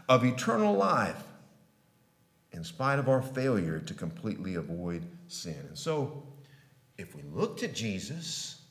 of 0.09 0.25
eternal 0.25 0.75
life 0.75 1.23
in 2.51 2.63
spite 2.63 2.99
of 2.99 3.07
our 3.07 3.21
failure 3.21 3.79
to 3.79 3.93
completely 3.93 4.55
avoid 4.55 5.05
sin. 5.27 5.63
And 5.67 5.77
so, 5.77 6.23
if 6.97 7.15
we 7.15 7.21
look 7.31 7.57
to 7.57 7.67
Jesus, 7.67 8.61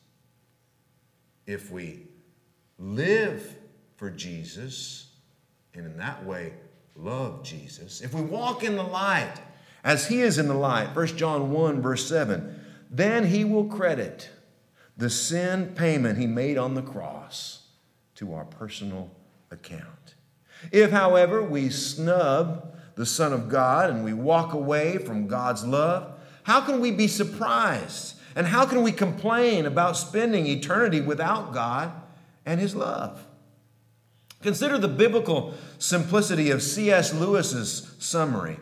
if 1.46 1.70
we 1.70 2.06
live 2.78 3.56
for 3.96 4.10
Jesus, 4.10 5.12
and 5.74 5.86
in 5.86 5.96
that 5.96 6.24
way 6.24 6.52
love 6.96 7.42
Jesus, 7.42 8.00
if 8.02 8.12
we 8.12 8.22
walk 8.22 8.62
in 8.62 8.76
the 8.76 8.82
light 8.82 9.34
as 9.82 10.06
he 10.06 10.20
is 10.20 10.38
in 10.38 10.48
the 10.48 10.54
light, 10.54 10.94
1 10.94 11.06
John 11.16 11.50
1, 11.50 11.80
verse 11.80 12.06
7, 12.06 12.59
then 12.90 13.26
he 13.26 13.44
will 13.44 13.64
credit 13.64 14.28
the 14.96 15.08
sin 15.08 15.72
payment 15.74 16.18
he 16.18 16.26
made 16.26 16.58
on 16.58 16.74
the 16.74 16.82
cross 16.82 17.68
to 18.16 18.34
our 18.34 18.44
personal 18.44 19.10
account. 19.50 20.14
If, 20.72 20.90
however, 20.90 21.42
we 21.42 21.70
snub 21.70 22.74
the 22.96 23.06
Son 23.06 23.32
of 23.32 23.48
God 23.48 23.90
and 23.90 24.04
we 24.04 24.12
walk 24.12 24.52
away 24.52 24.98
from 24.98 25.26
God's 25.26 25.64
love, 25.64 26.18
how 26.42 26.60
can 26.60 26.80
we 26.80 26.90
be 26.90 27.08
surprised? 27.08 28.16
And 28.36 28.46
how 28.46 28.66
can 28.66 28.82
we 28.82 28.92
complain 28.92 29.66
about 29.66 29.96
spending 29.96 30.46
eternity 30.46 31.00
without 31.00 31.52
God 31.52 31.92
and 32.44 32.60
His 32.60 32.74
love? 32.74 33.24
Consider 34.42 34.78
the 34.78 34.88
biblical 34.88 35.54
simplicity 35.78 36.50
of 36.50 36.62
C.S. 36.62 37.12
Lewis's 37.12 37.94
summary. 37.98 38.58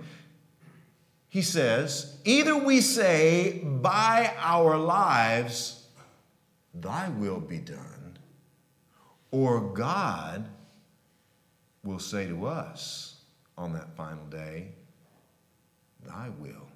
He 1.28 1.42
says, 1.42 2.18
Either 2.24 2.56
we 2.56 2.80
say, 2.80 3.60
by 3.64 4.34
our 4.38 4.78
lives, 4.78 5.86
thy 6.74 7.08
will 7.10 7.40
be 7.40 7.58
done, 7.58 8.18
or 9.30 9.60
God 9.60 10.46
will 11.84 11.98
say 11.98 12.26
to 12.26 12.46
us 12.46 13.16
on 13.56 13.72
that 13.72 13.94
final 13.96 14.24
day, 14.26 14.68
thy 16.06 16.30
will 16.38 16.68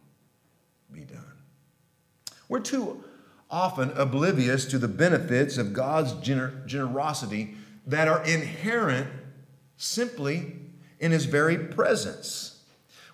be 0.93 1.01
done. 1.01 1.25
We're 2.49 2.61
too 2.61 3.03
often 3.51 3.91
oblivious 3.93 4.65
to 4.67 4.79
the 4.79 4.89
benefits 4.89 5.57
of 5.59 5.73
God's 5.73 6.13
gener- 6.15 6.67
generosity 6.67 7.55
that 7.87 8.09
are 8.09 8.23
inherent 8.25 9.09
simply 9.77 10.57
in 11.01 11.13
his 11.13 11.27
very 11.27 11.59
presence. 11.59 12.52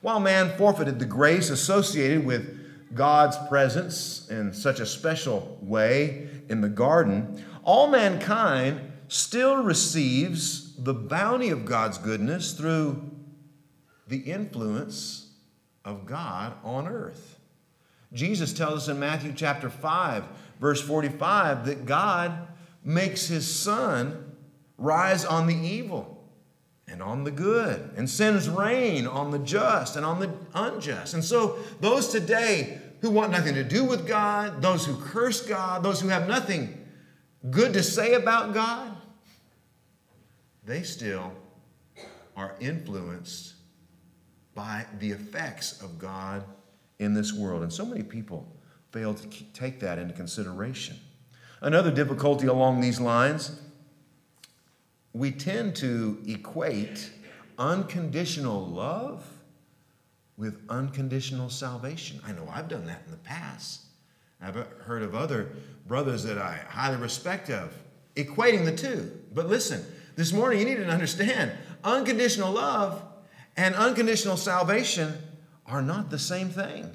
While 0.01 0.21
man 0.21 0.57
forfeited 0.57 0.99
the 0.99 1.07
grace 1.07 1.51
associated 1.51 2.25
with 2.25 2.95
God's 2.95 3.37
presence 3.49 4.29
in 4.31 4.53
such 4.53 4.81
a 4.81 4.87
special 4.87 5.59
way 5.61 6.29
in 6.49 6.61
the 6.61 6.69
garden, 6.69 7.45
all 7.65 7.89
mankind 7.89 8.81
still 9.09 9.63
receives 9.63 10.75
the 10.77 10.95
bounty 10.95 11.51
of 11.51 11.65
God's 11.65 11.99
goodness 11.99 12.53
through 12.53 13.11
the 14.07 14.19
influence 14.19 15.33
of 15.85 16.07
God 16.07 16.55
on 16.63 16.87
earth. 16.87 17.39
Jesus 18.13 18.53
tells 18.53 18.83
us 18.85 18.89
in 18.89 19.01
Matthew 19.01 19.33
chapter 19.35 19.69
5, 19.69 20.25
verse 20.61 20.81
45, 20.81 21.67
that 21.67 21.85
God 21.85 22.49
makes 22.85 23.27
his 23.27 23.53
sun 23.53 24.35
rise 24.79 25.25
on 25.25 25.47
the 25.47 25.57
evil 25.57 26.18
and 26.91 27.03
on 27.03 27.25
the 27.25 27.31
good, 27.31 27.91
and 27.97 28.09
sends 28.09 28.49
rain 28.49 29.07
on 29.07 29.31
the 29.31 29.39
just 29.39 29.97
and 29.97 30.05
on 30.05 30.21
the 30.21 30.31
unjust. 30.55 31.15
And 31.15 31.25
so, 31.25 31.59
those 31.81 32.09
today 32.09 32.81
who 33.01 33.11
want 33.11 33.31
nothing 33.31 33.55
to 33.55 33.65
do 33.65 33.85
with 33.85 34.07
God, 34.07 34.63
those 34.63 34.85
who 34.85 34.97
curse 34.97 35.41
God, 35.43 35.83
those 35.83 36.01
who 36.01 36.09
have 36.09 36.27
nothing 36.27 36.87
good 37.51 37.73
to 37.75 37.83
say 37.83 38.15
about 38.15 38.55
God, 38.55 38.97
they 40.65 40.83
still 40.83 41.33
are 42.37 42.55
influenced 42.61 43.55
by 44.55 44.85
the 44.99 45.11
effects 45.11 45.81
of 45.83 45.99
God 45.99 46.45
in 46.99 47.15
this 47.15 47.33
world. 47.33 47.63
And 47.63 47.73
so 47.73 47.85
many 47.85 48.03
people 48.03 48.47
fail 48.91 49.15
to 49.15 49.45
take 49.53 49.81
that 49.81 49.99
into 49.99 50.15
consideration. 50.15 50.97
Another 51.61 51.91
difficulty 51.91 52.47
along 52.47 52.81
these 52.81 53.01
lines 53.01 53.61
we 55.19 55.33
tend 55.33 55.75
to 55.75 56.23
equate 56.29 57.11
unconditional 57.59 58.65
love 58.65 59.27
with 60.37 60.63
unconditional 60.69 61.51
salvation. 61.51 62.21
I 62.25 62.31
know 62.31 62.49
I've 62.49 62.69
done 62.69 62.87
that 62.87 63.03
in 63.05 63.11
the 63.11 63.19
past. 63.19 63.81
I've 64.41 64.55
heard 64.55 65.03
of 65.03 65.17
other 65.17 65.51
brothers 65.89 66.23
that 66.23 66.39
I 66.39 66.61
highly 66.69 66.99
respect 66.99 67.51
of 67.51 67.75
equating 68.15 68.65
the 68.65 68.77
two. 68.77 69.11
But 69.35 69.49
listen, 69.49 69.85
this 70.15 70.33
morning 70.33 70.61
you 70.61 70.65
need 70.65 70.77
to 70.77 70.89
understand 70.89 71.51
unconditional 71.83 72.53
love 72.53 73.03
and 73.57 73.75
unconditional 73.75 74.37
salvation 74.37 75.15
are 75.67 75.83
not 75.83 76.11
the 76.11 76.19
same 76.19 76.49
thing. 76.49 76.95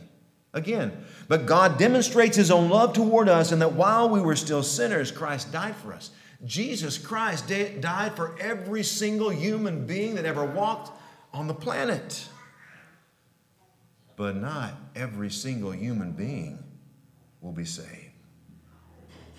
Again, 0.53 1.03
but 1.27 1.45
God 1.45 1.77
demonstrates 1.77 2.37
his 2.37 2.51
own 2.51 2.69
love 2.69 2.93
toward 2.93 3.27
us 3.27 3.51
and 3.51 3.61
that 3.61 3.73
while 3.73 4.07
we 4.07 4.21
were 4.21 4.37
still 4.37 4.63
sinners, 4.63 5.11
Christ 5.11 5.51
died 5.51 5.75
for 5.75 5.91
us. 5.91 6.11
Jesus 6.45 6.97
Christ 6.97 7.51
died 7.79 8.15
for 8.15 8.35
every 8.39 8.83
single 8.83 9.29
human 9.29 9.85
being 9.85 10.15
that 10.15 10.25
ever 10.25 10.45
walked 10.45 10.91
on 11.33 11.47
the 11.47 11.53
planet. 11.53 12.27
But 14.15 14.35
not 14.35 14.73
every 14.95 15.29
single 15.29 15.71
human 15.71 16.11
being 16.11 16.63
will 17.41 17.53
be 17.53 17.65
saved. 17.65 18.11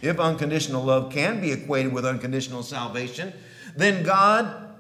If 0.03 0.19
unconditional 0.19 0.83
love 0.83 1.13
can 1.13 1.41
be 1.41 1.53
equated 1.53 1.93
with 1.93 2.05
unconditional 2.05 2.63
salvation, 2.63 3.33
then 3.77 4.03
God 4.03 4.75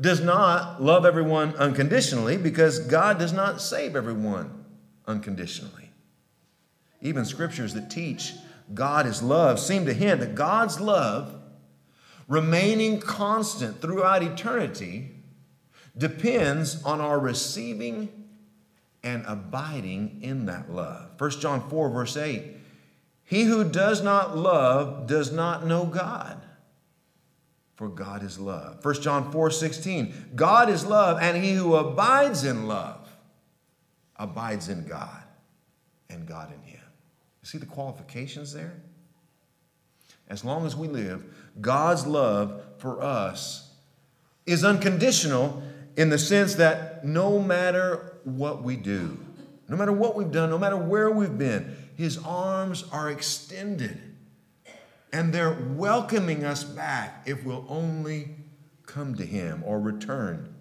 does 0.00 0.20
not 0.20 0.82
love 0.82 1.06
everyone 1.06 1.54
unconditionally 1.56 2.36
because 2.36 2.80
God 2.80 3.18
does 3.18 3.32
not 3.32 3.60
save 3.60 3.96
everyone 3.96 4.64
unconditionally. 5.06 5.90
Even 7.00 7.24
scriptures 7.24 7.74
that 7.74 7.90
teach 7.90 8.32
God 8.72 9.06
is 9.06 9.22
love 9.22 9.60
seem 9.60 9.86
to 9.86 9.92
hint 9.92 10.20
that 10.20 10.34
God's 10.34 10.80
love 10.80 11.40
remaining 12.28 13.00
constant 13.00 13.80
throughout 13.80 14.22
eternity 14.22 15.10
depends 15.96 16.82
on 16.84 17.00
our 17.00 17.18
receiving 17.18 18.08
and 19.02 19.24
abiding 19.26 20.18
in 20.22 20.46
that 20.46 20.70
love. 20.70 21.10
1 21.18 21.30
John 21.32 21.68
4, 21.68 21.90
verse 21.90 22.16
8 22.16 22.56
He 23.24 23.44
who 23.44 23.64
does 23.64 24.02
not 24.02 24.36
love 24.36 25.06
does 25.06 25.30
not 25.30 25.66
know 25.66 25.84
God, 25.84 26.40
for 27.76 27.88
God 27.88 28.22
is 28.22 28.38
love. 28.38 28.84
1 28.84 29.02
John 29.02 29.30
4, 29.30 29.50
16 29.50 30.30
God 30.34 30.68
is 30.68 30.84
love, 30.84 31.18
and 31.20 31.42
he 31.42 31.52
who 31.52 31.74
abides 31.76 32.44
in 32.44 32.66
love 32.66 33.00
abides 34.16 34.68
in 34.68 34.86
God, 34.86 35.22
and 36.08 36.26
God 36.26 36.52
in 36.52 36.62
him. 36.62 36.80
You 37.42 37.46
see 37.46 37.58
the 37.58 37.66
qualifications 37.66 38.52
there? 38.52 38.80
As 40.28 40.44
long 40.44 40.64
as 40.64 40.74
we 40.74 40.88
live, 40.88 41.22
God's 41.60 42.06
love 42.06 42.62
for 42.78 43.02
us 43.02 43.72
is 44.46 44.64
unconditional 44.64 45.62
in 45.96 46.10
the 46.10 46.18
sense 46.18 46.56
that 46.56 47.04
no 47.04 47.38
matter 47.38 48.18
what 48.24 48.62
we 48.62 48.76
do, 48.76 49.18
no 49.68 49.76
matter 49.76 49.92
what 49.92 50.16
we've 50.16 50.32
done, 50.32 50.50
no 50.50 50.58
matter 50.58 50.76
where 50.76 51.10
we've 51.10 51.38
been, 51.38 51.76
His 51.96 52.18
arms 52.18 52.84
are 52.92 53.10
extended 53.10 54.00
and 55.14 55.32
they're 55.32 55.56
welcoming 55.76 56.44
us 56.44 56.64
back 56.64 57.22
if 57.24 57.44
we'll 57.44 57.64
only 57.68 58.30
come 58.84 59.14
to 59.14 59.24
Him 59.24 59.62
or 59.64 59.78
return 59.78 60.52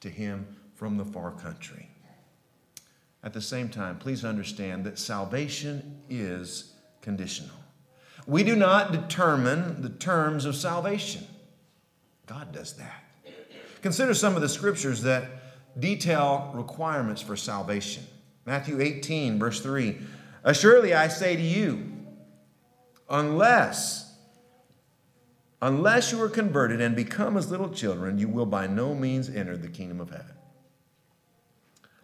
to 0.00 0.08
Him 0.08 0.56
from 0.74 0.96
the 0.96 1.04
far 1.04 1.30
country. 1.32 1.90
At 3.22 3.34
the 3.34 3.42
same 3.42 3.68
time, 3.68 3.98
please 3.98 4.24
understand 4.24 4.84
that 4.84 4.98
salvation 4.98 6.00
is 6.08 6.72
conditional. 7.02 7.63
We 8.26 8.42
do 8.42 8.56
not 8.56 8.92
determine 8.92 9.82
the 9.82 9.90
terms 9.90 10.44
of 10.44 10.56
salvation. 10.56 11.26
God 12.26 12.52
does 12.52 12.74
that. 12.74 13.04
Consider 13.82 14.14
some 14.14 14.34
of 14.34 14.40
the 14.40 14.48
scriptures 14.48 15.02
that 15.02 15.24
detail 15.78 16.50
requirements 16.54 17.20
for 17.20 17.36
salvation. 17.36 18.04
Matthew 18.46 18.80
18, 18.80 19.38
verse 19.38 19.60
3 19.60 19.98
Assuredly 20.42 20.94
I 20.94 21.08
say 21.08 21.36
to 21.36 21.42
you, 21.42 21.90
unless, 23.08 24.14
unless 25.60 26.12
you 26.12 26.22
are 26.22 26.28
converted 26.28 26.80
and 26.80 26.94
become 26.94 27.36
as 27.36 27.50
little 27.50 27.70
children, 27.70 28.18
you 28.18 28.28
will 28.28 28.46
by 28.46 28.66
no 28.66 28.94
means 28.94 29.28
enter 29.28 29.56
the 29.56 29.68
kingdom 29.68 30.00
of 30.00 30.10
heaven. 30.10 30.34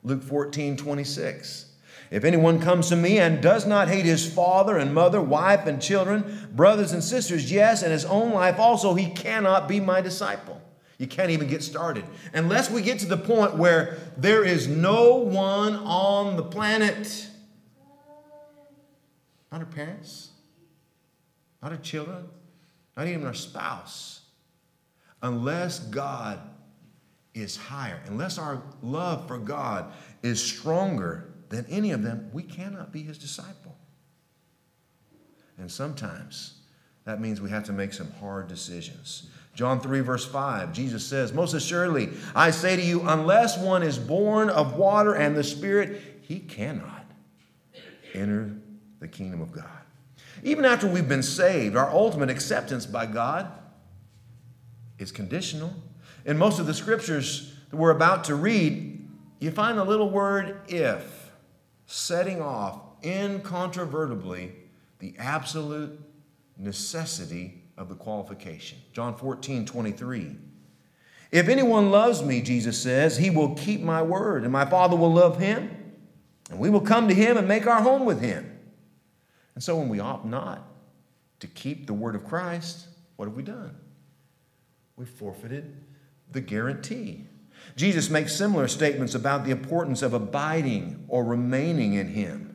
Luke 0.03 0.23
14, 0.23 0.77
26. 0.77 1.70
If 2.11 2.25
anyone 2.25 2.59
comes 2.61 2.89
to 2.89 2.97
me 2.97 3.21
and 3.21 3.41
does 3.41 3.67
not 3.67 3.89
hate 3.89 4.05
his 4.05 4.33
father 4.33 4.77
and 4.77 4.93
mother, 4.93 5.23
wife 5.23 5.67
and 5.67 5.81
children, 5.81 6.49
brothers 6.53 6.93
and 6.93 7.05
sisters, 7.05 7.53
yes, 7.53 7.83
and 7.83 7.93
his 7.93 8.05
own 8.05 8.33
life 8.33 8.59
also, 8.59 8.95
he 8.95 9.11
cannot 9.11 9.69
be 9.69 9.79
my 9.79 10.01
disciple. 10.01 10.61
You 10.99 11.07
can't 11.07 11.31
even 11.31 11.47
get 11.47 11.63
started. 11.63 12.05
Unless 12.35 12.71
we 12.71 12.83
get 12.83 12.99
to 12.99 13.07
the 13.07 13.17
point 13.17 13.55
where 13.55 13.97
there 14.17 14.45
is 14.45 14.67
no 14.67 15.17
one 15.17 15.77
on 15.77 16.37
the 16.37 16.43
planet, 16.43 17.29
not 19.53 19.61
our 19.61 19.67
parents, 19.67 20.31
not 21.63 21.71
our 21.71 21.79
children, 21.79 22.29
not 22.97 23.07
even 23.07 23.25
our 23.25 23.35
spouse, 23.35 24.23
unless 25.23 25.79
God 25.79 26.41
is 27.35 27.57
higher, 27.57 28.01
unless 28.07 28.37
our 28.37 28.61
love 28.83 29.29
for 29.29 29.39
God 29.39 29.93
is 30.23 30.43
stronger 30.43 31.30
than 31.51 31.67
any 31.69 31.91
of 31.91 32.03
them, 32.03 32.31
we 32.33 32.43
cannot 32.43 32.93
be 32.93 33.03
his 33.03 33.19
disciple. 33.19 33.77
And 35.59 35.71
sometimes 35.71 36.55
that 37.05 37.21
means 37.21 37.41
we 37.41 37.51
have 37.51 37.65
to 37.65 37.73
make 37.73 37.93
some 37.93 38.11
hard 38.13 38.49
decisions. 38.49 39.29
John 39.55 39.81
3, 39.81 40.01
verse 40.01 40.25
5, 40.25 40.73
Jesus 40.73 41.05
says, 41.05 41.33
Most 41.33 41.53
assuredly, 41.55 42.09
I 42.35 42.51
say 42.51 42.77
to 42.77 42.83
you, 42.83 43.03
unless 43.07 43.59
one 43.59 43.83
is 43.83 43.99
born 43.99 44.49
of 44.49 44.77
water 44.77 45.15
and 45.15 45.37
the 45.37 45.45
Spirit, 45.45 46.01
he 46.23 46.39
cannot 46.39 47.05
enter 48.15 48.57
the 49.01 49.09
kingdom 49.09 49.43
of 49.43 49.53
God. 49.53 49.67
Even 50.43 50.65
after 50.65 50.87
we've 50.87 51.09
been 51.09 51.23
saved, 51.23 51.77
our 51.77 51.91
ultimate 51.91 52.31
acceptance 52.31 52.87
by 52.87 53.07
God 53.07 53.51
is 54.99 55.11
conditional. 55.11 55.75
In 56.25 56.39
most 56.39 56.59
of 56.59 56.67
the 56.67 56.75
scriptures 56.75 57.55
that 57.71 57.77
we're 57.77 57.91
about 57.91 58.25
to 58.25 58.37
read, 58.37 59.07
you 59.41 59.51
find 59.51 59.77
the 59.77 59.85
little 59.85 60.11
word 60.11 60.61
if 60.69 61.20
setting 61.91 62.41
off 62.41 62.81
incontrovertibly 63.03 64.53
the 65.01 65.13
absolute 65.19 65.99
necessity 66.57 67.65
of 67.77 67.89
the 67.89 67.97
qualification. 67.97 68.79
John 68.93 69.17
14, 69.17 69.67
23. 69.67 70.37
If 71.33 71.49
anyone 71.49 71.91
loves 71.91 72.23
me, 72.23 72.43
Jesus 72.43 72.81
says, 72.81 73.17
he 73.17 73.31
will 73.31 73.55
keep 73.55 73.81
my 73.81 74.03
word, 74.03 74.45
and 74.45 74.53
my 74.53 74.65
Father 74.65 74.97
will 74.97 75.13
love 75.13 75.41
him, 75.41 75.95
and 76.49 76.61
we 76.61 76.71
will 76.71 76.81
come 76.81 77.09
to 77.09 77.15
him 77.15 77.37
and 77.37 77.49
make 77.49 77.67
our 77.67 77.83
home 77.83 78.05
with 78.05 78.21
him. 78.21 78.59
And 79.57 79.65
so 79.65 79.77
when 79.77 79.89
we 79.89 79.99
opt 79.99 80.25
not 80.25 80.63
to 81.41 81.49
keep 81.49 81.89
the 81.89 81.95
word 81.95 82.15
of 82.15 82.25
Christ, 82.25 82.87
what 83.17 83.27
have 83.27 83.35
we 83.35 83.43
done? 83.43 83.77
We 84.97 85.07
forfeited 85.07 85.77
the 86.31 86.41
guarantee 86.41 87.27
Jesus 87.77 88.11
makes 88.11 88.35
similar 88.35 88.69
statements 88.69 89.15
about 89.15 89.45
the 89.45 89.51
importance 89.51 90.03
of 90.03 90.13
abiding 90.13 91.05
or 91.09 91.25
remaining 91.25 91.95
in 91.95 92.09
Him 92.09 92.51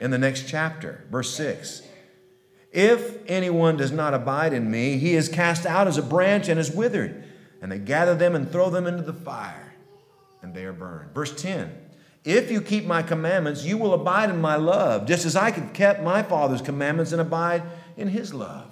in 0.00 0.10
the 0.10 0.18
next 0.18 0.48
chapter, 0.48 1.04
verse 1.10 1.34
6. 1.34 1.82
If 2.72 3.18
anyone 3.28 3.76
does 3.76 3.92
not 3.92 4.14
abide 4.14 4.52
in 4.52 4.70
me, 4.70 4.98
he 4.98 5.14
is 5.14 5.28
cast 5.28 5.64
out 5.64 5.88
as 5.88 5.96
a 5.96 6.02
branch 6.02 6.48
and 6.48 6.60
is 6.60 6.70
withered, 6.70 7.24
and 7.62 7.72
they 7.72 7.78
gather 7.78 8.14
them 8.14 8.34
and 8.34 8.50
throw 8.50 8.70
them 8.70 8.86
into 8.86 9.02
the 9.02 9.12
fire, 9.12 9.74
and 10.42 10.54
they 10.54 10.64
are 10.64 10.72
burned. 10.72 11.14
Verse 11.14 11.34
10 11.40 11.72
If 12.24 12.50
you 12.50 12.60
keep 12.60 12.84
my 12.84 13.02
commandments, 13.02 13.64
you 13.64 13.78
will 13.78 13.94
abide 13.94 14.30
in 14.30 14.40
my 14.40 14.56
love, 14.56 15.06
just 15.06 15.24
as 15.24 15.34
I 15.34 15.50
have 15.50 15.72
kept 15.72 16.02
my 16.02 16.22
Father's 16.22 16.62
commandments 16.62 17.12
and 17.12 17.20
abide 17.20 17.62
in 17.96 18.08
his 18.08 18.34
love. 18.34 18.70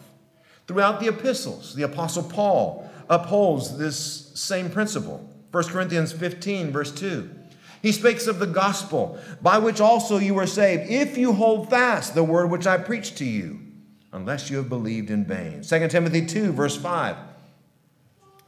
Throughout 0.67 1.01
the 1.01 1.09
epistles, 1.09 1.75
the 1.75 1.85
Apostle 1.85 2.25
Paul 2.25 2.91
upholds 3.09 3.79
this 3.79 4.33
same 4.35 4.69
principle. 4.69 5.29
1 5.57 5.65
Corinthians 5.69 6.13
15, 6.13 6.71
verse 6.71 6.93
2. 6.93 7.31
He 7.81 7.91
speaks 7.91 8.27
of 8.27 8.39
the 8.39 8.47
gospel, 8.47 9.19
by 9.41 9.57
which 9.57 9.81
also 9.81 10.19
you 10.19 10.35
were 10.35 10.47
saved, 10.47 10.91
if 10.91 11.17
you 11.17 11.33
hold 11.33 11.71
fast 11.71 12.15
the 12.15 12.23
word 12.23 12.51
which 12.51 12.67
I 12.67 12.77
preached 12.77 13.17
to 13.19 13.25
you, 13.25 13.61
unless 14.13 14.51
you 14.51 14.59
have 14.59 14.69
believed 14.69 15.09
in 15.09 15.25
vain. 15.25 15.63
2 15.63 15.89
Timothy 15.89 16.27
2, 16.27 16.53
verse 16.53 16.77
5. 16.77 17.17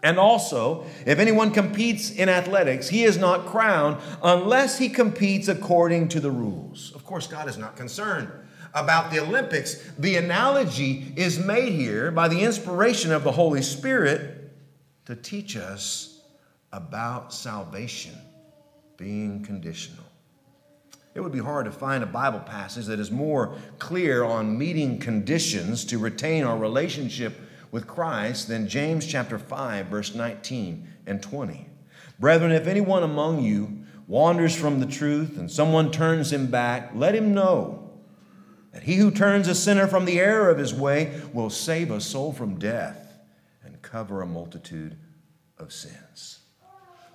And 0.02 0.18
also, 0.18 0.84
if 1.06 1.18
anyone 1.18 1.50
competes 1.50 2.10
in 2.10 2.28
athletics, 2.28 2.90
he 2.90 3.04
is 3.04 3.16
not 3.16 3.46
crowned 3.46 3.96
unless 4.22 4.76
he 4.76 4.90
competes 4.90 5.48
according 5.48 6.08
to 6.08 6.20
the 6.20 6.30
rules. 6.30 6.92
Of 6.94 7.06
course, 7.06 7.26
God 7.26 7.48
is 7.48 7.56
not 7.56 7.74
concerned 7.74 8.30
about 8.74 9.10
the 9.10 9.20
Olympics. 9.20 9.82
The 9.98 10.16
analogy 10.16 11.10
is 11.16 11.38
made 11.38 11.72
here 11.72 12.10
by 12.10 12.28
the 12.28 12.42
inspiration 12.42 13.12
of 13.12 13.24
the 13.24 13.32
Holy 13.32 13.62
Spirit 13.62 14.52
to 15.06 15.16
teach 15.16 15.56
us 15.56 16.17
about 16.72 17.32
salvation 17.32 18.14
being 18.96 19.44
conditional. 19.44 20.04
It 21.14 21.20
would 21.20 21.32
be 21.32 21.38
hard 21.38 21.64
to 21.64 21.72
find 21.72 22.04
a 22.04 22.06
Bible 22.06 22.40
passage 22.40 22.86
that 22.86 23.00
is 23.00 23.10
more 23.10 23.56
clear 23.78 24.24
on 24.24 24.58
meeting 24.58 24.98
conditions 24.98 25.84
to 25.86 25.98
retain 25.98 26.44
our 26.44 26.58
relationship 26.58 27.34
with 27.70 27.86
Christ 27.86 28.48
than 28.48 28.68
James 28.68 29.06
chapter 29.06 29.38
5 29.38 29.86
verse 29.86 30.14
19 30.14 30.86
and 31.06 31.22
20. 31.22 31.66
Brethren, 32.20 32.52
if 32.52 32.66
anyone 32.66 33.02
among 33.02 33.42
you 33.42 33.84
wanders 34.06 34.54
from 34.54 34.80
the 34.80 34.86
truth 34.86 35.38
and 35.38 35.50
someone 35.50 35.90
turns 35.90 36.32
him 36.32 36.46
back, 36.46 36.90
let 36.94 37.14
him 37.14 37.34
know 37.34 37.90
that 38.72 38.82
he 38.82 38.96
who 38.96 39.10
turns 39.10 39.48
a 39.48 39.54
sinner 39.54 39.86
from 39.86 40.04
the 40.04 40.20
error 40.20 40.50
of 40.50 40.58
his 40.58 40.74
way 40.74 41.20
will 41.32 41.50
save 41.50 41.90
a 41.90 42.00
soul 42.00 42.32
from 42.32 42.58
death 42.58 43.18
and 43.64 43.80
cover 43.82 44.22
a 44.22 44.26
multitude 44.26 44.96
of 45.58 45.72
sins. 45.72 46.40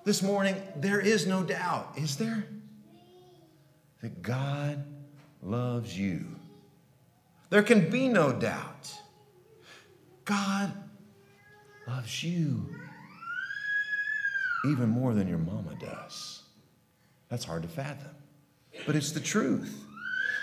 This 0.03 0.21
morning, 0.21 0.55
there 0.75 0.99
is 0.99 1.25
no 1.25 1.43
doubt, 1.43 1.93
is 1.97 2.17
there? 2.17 2.45
That 4.01 4.21
God 4.21 4.83
loves 5.41 5.97
you. 5.97 6.25
There 7.49 7.63
can 7.63 7.89
be 7.89 8.09
no 8.09 8.33
doubt 8.33 8.93
God 10.25 10.71
loves 11.87 12.23
you 12.23 12.67
even 14.65 14.89
more 14.89 15.13
than 15.13 15.27
your 15.27 15.37
mama 15.37 15.75
does. 15.79 16.43
That's 17.29 17.45
hard 17.45 17.63
to 17.63 17.69
fathom, 17.69 18.11
but 18.85 18.95
it's 18.95 19.11
the 19.11 19.19
truth. 19.19 19.83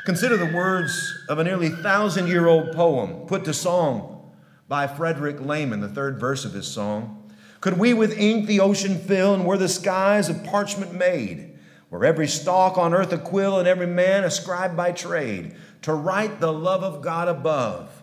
Consider 0.04 0.36
the 0.36 0.54
words 0.54 1.24
of 1.28 1.38
a 1.38 1.44
nearly 1.44 1.70
thousand 1.70 2.28
year 2.28 2.46
old 2.46 2.72
poem 2.72 3.26
put 3.26 3.44
to 3.44 3.54
song 3.54 4.30
by 4.68 4.86
Frederick 4.86 5.40
Lehman, 5.40 5.80
the 5.80 5.88
third 5.88 6.18
verse 6.18 6.44
of 6.44 6.52
his 6.52 6.66
song. 6.66 7.19
Could 7.60 7.78
we 7.78 7.92
with 7.92 8.18
ink 8.18 8.46
the 8.46 8.60
ocean 8.60 8.98
fill, 8.98 9.34
and 9.34 9.44
were 9.44 9.58
the 9.58 9.68
skies 9.68 10.28
of 10.28 10.44
parchment 10.44 10.94
made, 10.94 11.58
were 11.90 12.04
every 12.04 12.26
stalk 12.26 12.78
on 12.78 12.94
earth 12.94 13.12
a 13.12 13.18
quill, 13.18 13.58
and 13.58 13.68
every 13.68 13.86
man 13.86 14.24
a 14.24 14.30
scribe 14.30 14.76
by 14.76 14.92
trade, 14.92 15.54
to 15.82 15.92
write 15.92 16.40
the 16.40 16.52
love 16.52 16.82
of 16.82 17.02
God 17.02 17.28
above, 17.28 18.02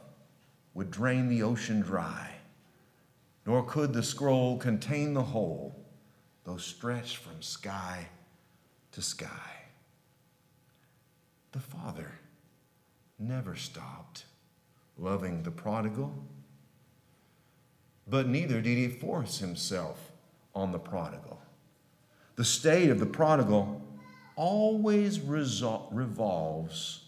would 0.73 0.91
drain 0.91 1.27
the 1.27 1.41
ocean 1.41 1.81
dry, 1.81 2.31
nor 3.45 3.63
could 3.63 3.93
the 3.93 4.03
scroll 4.03 4.57
contain 4.57 5.13
the 5.13 5.23
whole, 5.23 5.85
though 6.43 6.57
stretched 6.57 7.17
from 7.17 7.41
sky 7.41 8.07
to 8.91 9.01
sky. 9.01 9.27
The 11.51 11.59
Father 11.59 12.11
never 13.17 13.55
stopped 13.55 14.25
loving 14.97 15.41
the 15.41 15.51
prodigal, 15.51 16.13
but 18.09 18.27
neither 18.27 18.61
did 18.61 18.77
he 18.77 18.87
force 18.87 19.39
himself 19.39 20.11
on 20.55 20.71
the 20.71 20.79
prodigal. 20.79 21.39
The 22.35 22.45
state 22.45 22.89
of 22.89 22.99
the 22.99 23.05
prodigal 23.05 23.81
always 24.35 25.19
resol- 25.19 25.87
revolves 25.91 27.05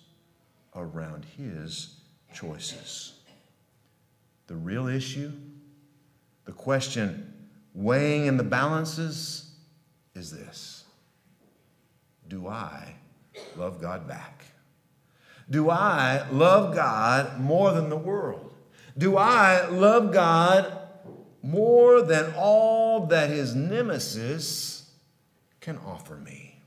around 0.76 1.26
his 1.38 1.96
choices. 2.34 3.14
The 4.48 4.56
real 4.56 4.88
issue, 4.88 5.32
the 6.46 6.52
question 6.52 7.34
weighing 7.74 8.26
in 8.26 8.38
the 8.38 8.44
balances 8.44 9.52
is 10.16 10.32
this 10.32 10.84
Do 12.28 12.48
I 12.48 12.96
love 13.56 13.80
God 13.80 14.08
back? 14.08 14.46
Do 15.50 15.70
I 15.70 16.28
love 16.30 16.76
God 16.76 17.40
more 17.40 17.72
than 17.72 17.90
the 17.90 17.98
world? 17.98 18.54
Do 18.98 19.18
I 19.18 19.68
love 19.68 20.12
God 20.12 20.79
more 21.42 22.02
than 22.02 22.34
all 22.38 23.08
that 23.08 23.30
his 23.30 23.56
nemesis 23.56 24.92
can 25.62 25.78
offer 25.86 26.16
me? 26.16 26.62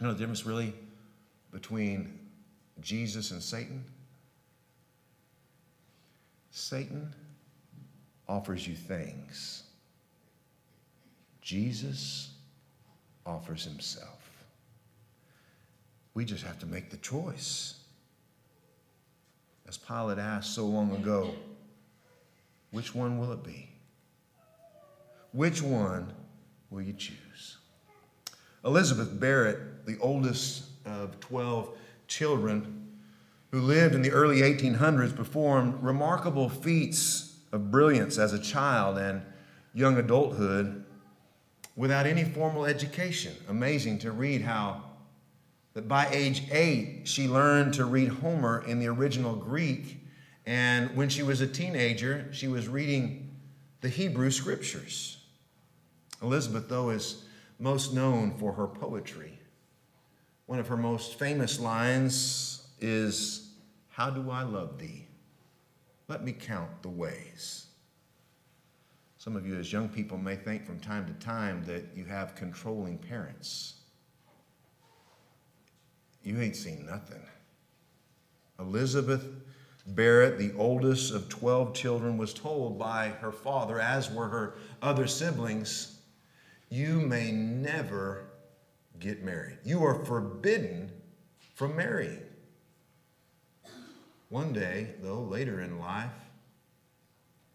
You 0.00 0.06
know 0.06 0.12
the 0.12 0.18
difference 0.18 0.44
really 0.44 0.74
between 1.52 2.18
Jesus 2.80 3.30
and 3.30 3.42
Satan? 3.42 3.84
Satan 6.50 7.14
offers 8.28 8.66
you 8.66 8.74
things, 8.74 9.64
Jesus 11.40 12.30
offers 13.26 13.64
himself. 13.64 14.18
We 16.14 16.24
just 16.24 16.44
have 16.44 16.58
to 16.60 16.66
make 16.66 16.90
the 16.90 16.98
choice. 16.98 17.78
As 19.66 19.78
Pilate 19.78 20.18
asked 20.18 20.54
so 20.54 20.66
long 20.66 20.92
ago, 20.92 21.34
which 22.72 22.94
one 22.94 23.18
will 23.18 23.32
it 23.32 23.44
be? 23.44 23.68
Which 25.32 25.62
one 25.62 26.12
will 26.70 26.82
you 26.82 26.92
choose? 26.92 27.58
Elizabeth 28.64 29.18
Barrett, 29.18 29.86
the 29.86 29.98
oldest 30.00 30.64
of 30.84 31.20
12 31.20 31.70
children, 32.08 32.88
who 33.50 33.60
lived 33.60 33.94
in 33.94 34.02
the 34.02 34.10
early 34.10 34.40
1800s, 34.40 35.14
performed 35.14 35.82
remarkable 35.82 36.48
feats 36.48 37.36
of 37.52 37.70
brilliance 37.70 38.18
as 38.18 38.32
a 38.32 38.38
child 38.38 38.98
and 38.98 39.22
young 39.74 39.98
adulthood 39.98 40.84
without 41.76 42.06
any 42.06 42.24
formal 42.24 42.64
education. 42.64 43.34
Amazing 43.48 43.98
to 44.00 44.12
read 44.12 44.42
how 44.42 44.82
that 45.74 45.88
by 45.88 46.08
age 46.10 46.44
eight, 46.50 47.02
she 47.04 47.28
learned 47.28 47.74
to 47.74 47.84
read 47.84 48.08
Homer 48.08 48.64
in 48.66 48.78
the 48.78 48.88
original 48.88 49.34
Greek. 49.34 50.01
And 50.46 50.96
when 50.96 51.08
she 51.08 51.22
was 51.22 51.40
a 51.40 51.46
teenager, 51.46 52.28
she 52.32 52.48
was 52.48 52.68
reading 52.68 53.36
the 53.80 53.88
Hebrew 53.88 54.30
scriptures. 54.30 55.18
Elizabeth, 56.20 56.68
though, 56.68 56.90
is 56.90 57.24
most 57.58 57.94
known 57.94 58.32
for 58.38 58.52
her 58.52 58.66
poetry. 58.66 59.38
One 60.46 60.58
of 60.58 60.68
her 60.68 60.76
most 60.76 61.18
famous 61.18 61.60
lines 61.60 62.66
is 62.80 63.50
how 63.88 64.10
do 64.10 64.30
I 64.30 64.42
love 64.42 64.78
thee? 64.78 65.06
Let 66.08 66.24
me 66.24 66.32
count 66.32 66.82
the 66.82 66.88
ways. 66.88 67.66
Some 69.18 69.36
of 69.36 69.46
you, 69.46 69.56
as 69.56 69.72
young 69.72 69.88
people, 69.88 70.18
may 70.18 70.34
think 70.34 70.66
from 70.66 70.80
time 70.80 71.06
to 71.06 71.12
time 71.24 71.64
that 71.64 71.84
you 71.94 72.04
have 72.06 72.34
controlling 72.34 72.98
parents. 72.98 73.74
You 76.24 76.40
ain't 76.40 76.56
seen 76.56 76.86
nothing. 76.86 77.22
Elizabeth 78.58 79.24
Barrett, 79.86 80.38
the 80.38 80.52
oldest 80.56 81.12
of 81.12 81.28
12 81.28 81.74
children, 81.74 82.16
was 82.16 82.32
told 82.32 82.78
by 82.78 83.08
her 83.08 83.32
father, 83.32 83.80
as 83.80 84.10
were 84.10 84.28
her 84.28 84.54
other 84.80 85.06
siblings, 85.06 85.98
you 86.68 87.00
may 87.00 87.32
never 87.32 88.24
get 89.00 89.24
married. 89.24 89.58
You 89.64 89.84
are 89.84 90.04
forbidden 90.04 90.90
from 91.54 91.76
marrying. 91.76 92.22
One 94.28 94.52
day, 94.52 94.94
though, 95.02 95.20
later 95.20 95.60
in 95.60 95.78
life, 95.78 96.10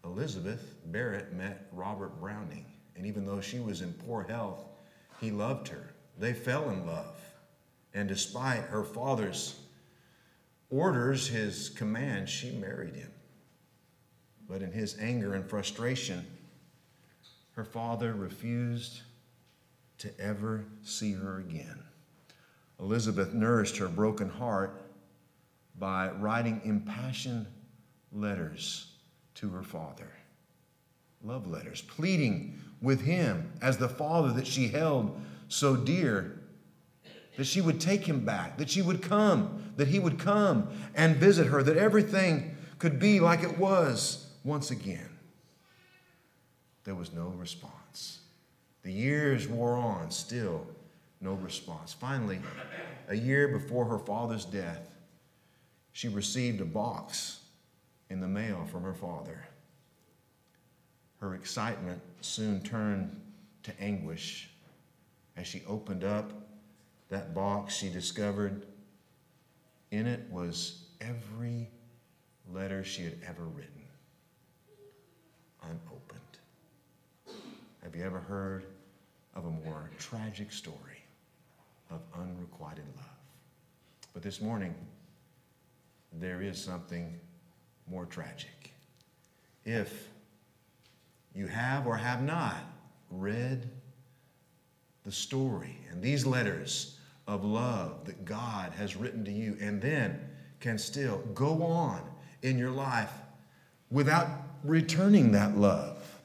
Elizabeth 0.04 0.76
Barrett 0.86 1.32
met 1.32 1.66
Robert 1.72 2.20
Browning. 2.20 2.66
And 2.96 3.06
even 3.06 3.26
though 3.26 3.40
she 3.40 3.58
was 3.58 3.80
in 3.80 3.92
poor 3.92 4.22
health, 4.22 4.64
he 5.20 5.30
loved 5.30 5.68
her. 5.68 5.92
They 6.18 6.32
fell 6.32 6.70
in 6.70 6.86
love. 6.86 7.20
And 7.94 8.08
despite 8.08 8.64
her 8.64 8.84
father's 8.84 9.58
orders, 10.70 11.28
his 11.28 11.68
command, 11.70 12.28
she 12.28 12.50
married 12.52 12.94
him. 12.94 13.10
But 14.48 14.62
in 14.62 14.72
his 14.72 14.98
anger 14.98 15.34
and 15.34 15.48
frustration, 15.48 16.26
her 17.52 17.64
father 17.64 18.12
refused 18.12 19.02
to 19.98 20.20
ever 20.20 20.64
see 20.82 21.12
her 21.12 21.40
again. 21.40 21.82
Elizabeth 22.80 23.32
nourished 23.32 23.76
her 23.76 23.88
broken 23.88 24.28
heart 24.28 24.82
by 25.78 26.10
writing 26.10 26.60
impassioned 26.64 27.46
letters 28.12 28.92
to 29.34 29.48
her 29.50 29.62
father. 29.62 30.10
Love 31.22 31.48
letters, 31.48 31.82
pleading 31.82 32.60
with 32.80 33.00
him 33.00 33.52
as 33.60 33.76
the 33.76 33.88
father 33.88 34.32
that 34.32 34.46
she 34.46 34.68
held 34.68 35.20
so 35.48 35.76
dear 35.76 36.37
that 37.38 37.46
she 37.46 37.60
would 37.60 37.80
take 37.80 38.04
him 38.04 38.24
back, 38.24 38.58
that 38.58 38.68
she 38.68 38.82
would 38.82 39.00
come, 39.00 39.72
that 39.76 39.86
he 39.86 40.00
would 40.00 40.18
come 40.18 40.68
and 40.96 41.14
visit 41.16 41.46
her, 41.46 41.62
that 41.62 41.76
everything 41.76 42.56
could 42.80 42.98
be 42.98 43.20
like 43.20 43.44
it 43.44 43.56
was 43.56 44.26
once 44.42 44.72
again. 44.72 45.08
There 46.82 46.96
was 46.96 47.12
no 47.12 47.28
response. 47.28 48.18
The 48.82 48.90
years 48.90 49.46
wore 49.46 49.76
on, 49.76 50.10
still 50.10 50.66
no 51.20 51.34
response. 51.34 51.92
Finally, 51.92 52.40
a 53.06 53.14
year 53.14 53.46
before 53.46 53.84
her 53.84 54.00
father's 54.00 54.44
death, 54.44 54.90
she 55.92 56.08
received 56.08 56.60
a 56.60 56.64
box 56.64 57.38
in 58.10 58.20
the 58.20 58.26
mail 58.26 58.66
from 58.68 58.82
her 58.82 58.94
father. 58.94 59.46
Her 61.20 61.36
excitement 61.36 62.00
soon 62.20 62.62
turned 62.62 63.14
to 63.62 63.80
anguish. 63.80 64.50
As 65.36 65.46
she 65.46 65.62
opened 65.68 66.02
up 66.02 66.47
that 67.08 67.34
box, 67.34 67.74
she 67.74 67.88
discovered 67.88 68.66
in 69.90 70.06
it 70.06 70.26
was 70.30 70.84
every 71.00 71.70
letter 72.52 72.84
she 72.84 73.02
had 73.04 73.16
ever 73.26 73.44
written, 73.44 73.82
unopened. 75.62 76.20
Have 77.82 77.94
you 77.96 78.04
ever 78.04 78.18
heard 78.18 78.66
of 79.34 79.46
a 79.46 79.50
more 79.50 79.90
tragic 79.98 80.52
story 80.52 81.02
of 81.90 82.00
unrequited 82.14 82.84
love? 82.96 83.06
But 84.12 84.22
this 84.22 84.40
morning, 84.40 84.74
there 86.12 86.42
is 86.42 86.62
something 86.62 87.18
more 87.90 88.04
tragic. 88.06 88.72
If 89.64 90.08
you 91.34 91.46
have 91.46 91.86
or 91.86 91.96
have 91.96 92.22
not 92.22 92.56
read 93.10 93.70
the 95.04 95.12
story 95.12 95.78
and 95.90 96.02
these 96.02 96.26
letters 96.26 96.97
of 97.28 97.44
love 97.44 98.06
that 98.06 98.24
God 98.24 98.72
has 98.72 98.96
written 98.96 99.24
to 99.26 99.30
you, 99.30 99.56
and 99.60 99.80
then 99.80 100.18
can 100.60 100.78
still 100.78 101.18
go 101.34 101.62
on 101.62 102.02
in 102.42 102.58
your 102.58 102.70
life 102.70 103.12
without 103.90 104.28
returning 104.64 105.32
that 105.32 105.56
love, 105.56 106.20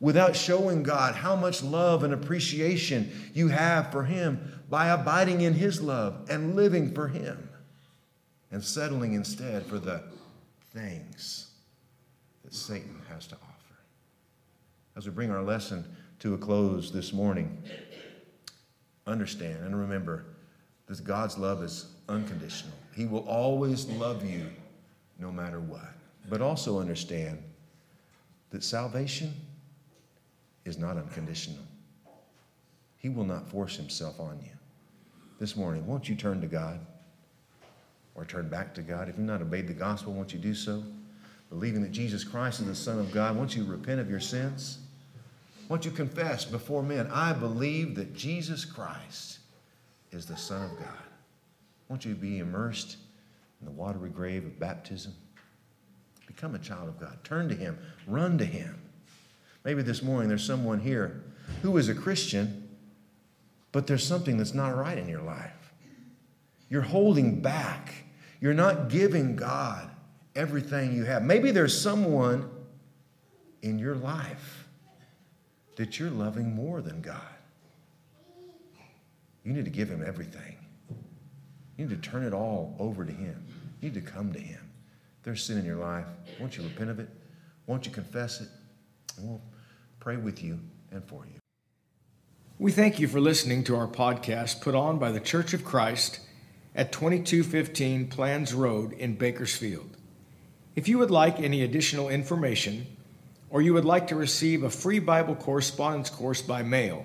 without 0.00 0.36
showing 0.36 0.84
God 0.84 1.16
how 1.16 1.34
much 1.34 1.62
love 1.62 2.04
and 2.04 2.14
appreciation 2.14 3.10
you 3.34 3.48
have 3.48 3.90
for 3.90 4.04
Him 4.04 4.62
by 4.70 4.88
abiding 4.88 5.40
in 5.40 5.54
His 5.54 5.82
love 5.82 6.30
and 6.30 6.54
living 6.54 6.94
for 6.94 7.08
Him 7.08 7.50
and 8.52 8.62
settling 8.62 9.14
instead 9.14 9.66
for 9.66 9.80
the 9.80 10.04
things 10.72 11.50
that 12.44 12.54
Satan 12.54 13.02
has 13.08 13.26
to 13.26 13.34
offer. 13.34 13.78
As 14.96 15.06
we 15.06 15.12
bring 15.12 15.32
our 15.32 15.42
lesson 15.42 15.84
to 16.20 16.34
a 16.34 16.38
close 16.38 16.92
this 16.92 17.12
morning, 17.12 17.60
understand 19.06 19.64
and 19.64 19.78
remember 19.78 20.24
that 20.86 21.04
God's 21.04 21.38
love 21.38 21.62
is 21.62 21.86
unconditional. 22.08 22.74
He 22.94 23.06
will 23.06 23.26
always 23.26 23.86
love 23.86 24.24
you 24.24 24.46
no 25.18 25.32
matter 25.32 25.60
what. 25.60 25.92
But 26.28 26.40
also 26.40 26.80
understand 26.80 27.42
that 28.50 28.62
salvation 28.62 29.32
is 30.64 30.78
not 30.78 30.96
unconditional. 30.96 31.64
He 32.96 33.08
will 33.08 33.24
not 33.24 33.48
force 33.48 33.76
himself 33.76 34.20
on 34.20 34.38
you. 34.42 34.50
This 35.38 35.56
morning, 35.56 35.86
won't 35.86 36.08
you 36.08 36.14
turn 36.14 36.40
to 36.40 36.46
God 36.46 36.80
or 38.14 38.24
turn 38.24 38.48
back 38.48 38.74
to 38.74 38.82
God? 38.82 39.08
If 39.08 39.16
you've 39.16 39.26
not 39.26 39.42
obeyed 39.42 39.66
the 39.66 39.74
gospel, 39.74 40.12
won't 40.12 40.32
you 40.32 40.38
do 40.38 40.54
so? 40.54 40.82
Believing 41.50 41.82
that 41.82 41.92
Jesus 41.92 42.24
Christ 42.24 42.60
is 42.60 42.66
the 42.66 42.74
Son 42.74 42.98
of 42.98 43.12
God, 43.12 43.36
won't 43.36 43.54
you 43.54 43.64
repent 43.64 44.00
of 44.00 44.08
your 44.08 44.20
sins? 44.20 44.78
Won't 45.68 45.84
you 45.84 45.90
confess 45.90 46.44
before 46.44 46.82
men, 46.82 47.08
I 47.08 47.32
believe 47.32 47.94
that 47.96 48.14
Jesus 48.14 48.64
Christ 48.64 49.38
is 50.14 50.26
the 50.26 50.36
Son 50.36 50.70
of 50.70 50.78
God? 50.78 50.88
Won't 51.88 52.04
you 52.04 52.14
be 52.14 52.38
immersed 52.38 52.96
in 53.60 53.66
the 53.66 53.72
watery 53.72 54.10
grave 54.10 54.44
of 54.44 54.58
baptism? 54.58 55.14
Become 56.26 56.54
a 56.54 56.58
child 56.58 56.88
of 56.88 56.98
God. 56.98 57.18
Turn 57.24 57.48
to 57.48 57.54
Him. 57.54 57.78
Run 58.06 58.38
to 58.38 58.44
Him. 58.44 58.80
Maybe 59.64 59.82
this 59.82 60.02
morning 60.02 60.28
there's 60.28 60.44
someone 60.44 60.80
here 60.80 61.22
who 61.62 61.76
is 61.76 61.88
a 61.88 61.94
Christian, 61.94 62.68
but 63.72 63.86
there's 63.86 64.06
something 64.06 64.36
that's 64.36 64.54
not 64.54 64.76
right 64.76 64.98
in 64.98 65.08
your 65.08 65.22
life. 65.22 65.72
You're 66.68 66.82
holding 66.82 67.40
back. 67.40 67.92
You're 68.40 68.54
not 68.54 68.88
giving 68.88 69.36
God 69.36 69.90
everything 70.34 70.94
you 70.94 71.04
have. 71.04 71.22
Maybe 71.22 71.50
there's 71.50 71.78
someone 71.78 72.50
in 73.62 73.78
your 73.78 73.94
life 73.94 74.68
that 75.76 75.98
you're 75.98 76.10
loving 76.10 76.54
more 76.54 76.82
than 76.82 77.00
God. 77.00 77.20
You 79.44 79.52
need 79.52 79.64
to 79.66 79.70
give 79.70 79.88
Him 79.88 80.02
everything. 80.04 80.56
You 81.76 81.86
need 81.86 82.02
to 82.02 82.10
turn 82.10 82.24
it 82.24 82.32
all 82.32 82.74
over 82.78 83.04
to 83.04 83.12
Him. 83.12 83.44
You 83.80 83.90
need 83.90 83.94
to 83.94 84.00
come 84.00 84.32
to 84.32 84.38
Him. 84.38 84.60
There's 85.22 85.44
sin 85.44 85.58
in 85.58 85.64
your 85.64 85.76
life, 85.76 86.06
won't 86.38 86.56
you 86.56 86.64
repent 86.64 86.90
of 86.90 86.98
it? 86.98 87.08
Won't 87.66 87.86
you 87.86 87.92
confess 87.92 88.40
it? 88.40 88.48
We'll 89.18 89.40
pray 90.00 90.16
with 90.16 90.42
you 90.42 90.60
and 90.90 91.04
for 91.04 91.24
you. 91.24 91.38
We 92.58 92.72
thank 92.72 93.00
you 93.00 93.08
for 93.08 93.20
listening 93.20 93.64
to 93.64 93.76
our 93.76 93.88
podcast 93.88 94.60
put 94.60 94.74
on 94.74 94.98
by 94.98 95.12
the 95.12 95.20
Church 95.20 95.54
of 95.54 95.64
Christ 95.64 96.20
at 96.74 96.92
2215 96.92 98.08
Planz 98.08 98.54
Road 98.54 98.92
in 98.92 99.14
Bakersfield. 99.14 99.96
If 100.76 100.88
you 100.88 100.98
would 100.98 101.10
like 101.10 101.40
any 101.40 101.62
additional 101.62 102.08
information, 102.08 102.86
or 103.50 103.62
you 103.62 103.72
would 103.74 103.84
like 103.84 104.08
to 104.08 104.16
receive 104.16 104.62
a 104.62 104.70
free 104.70 104.98
Bible 104.98 105.36
correspondence 105.36 106.10
course 106.10 106.42
by 106.42 106.62
mail, 106.62 107.04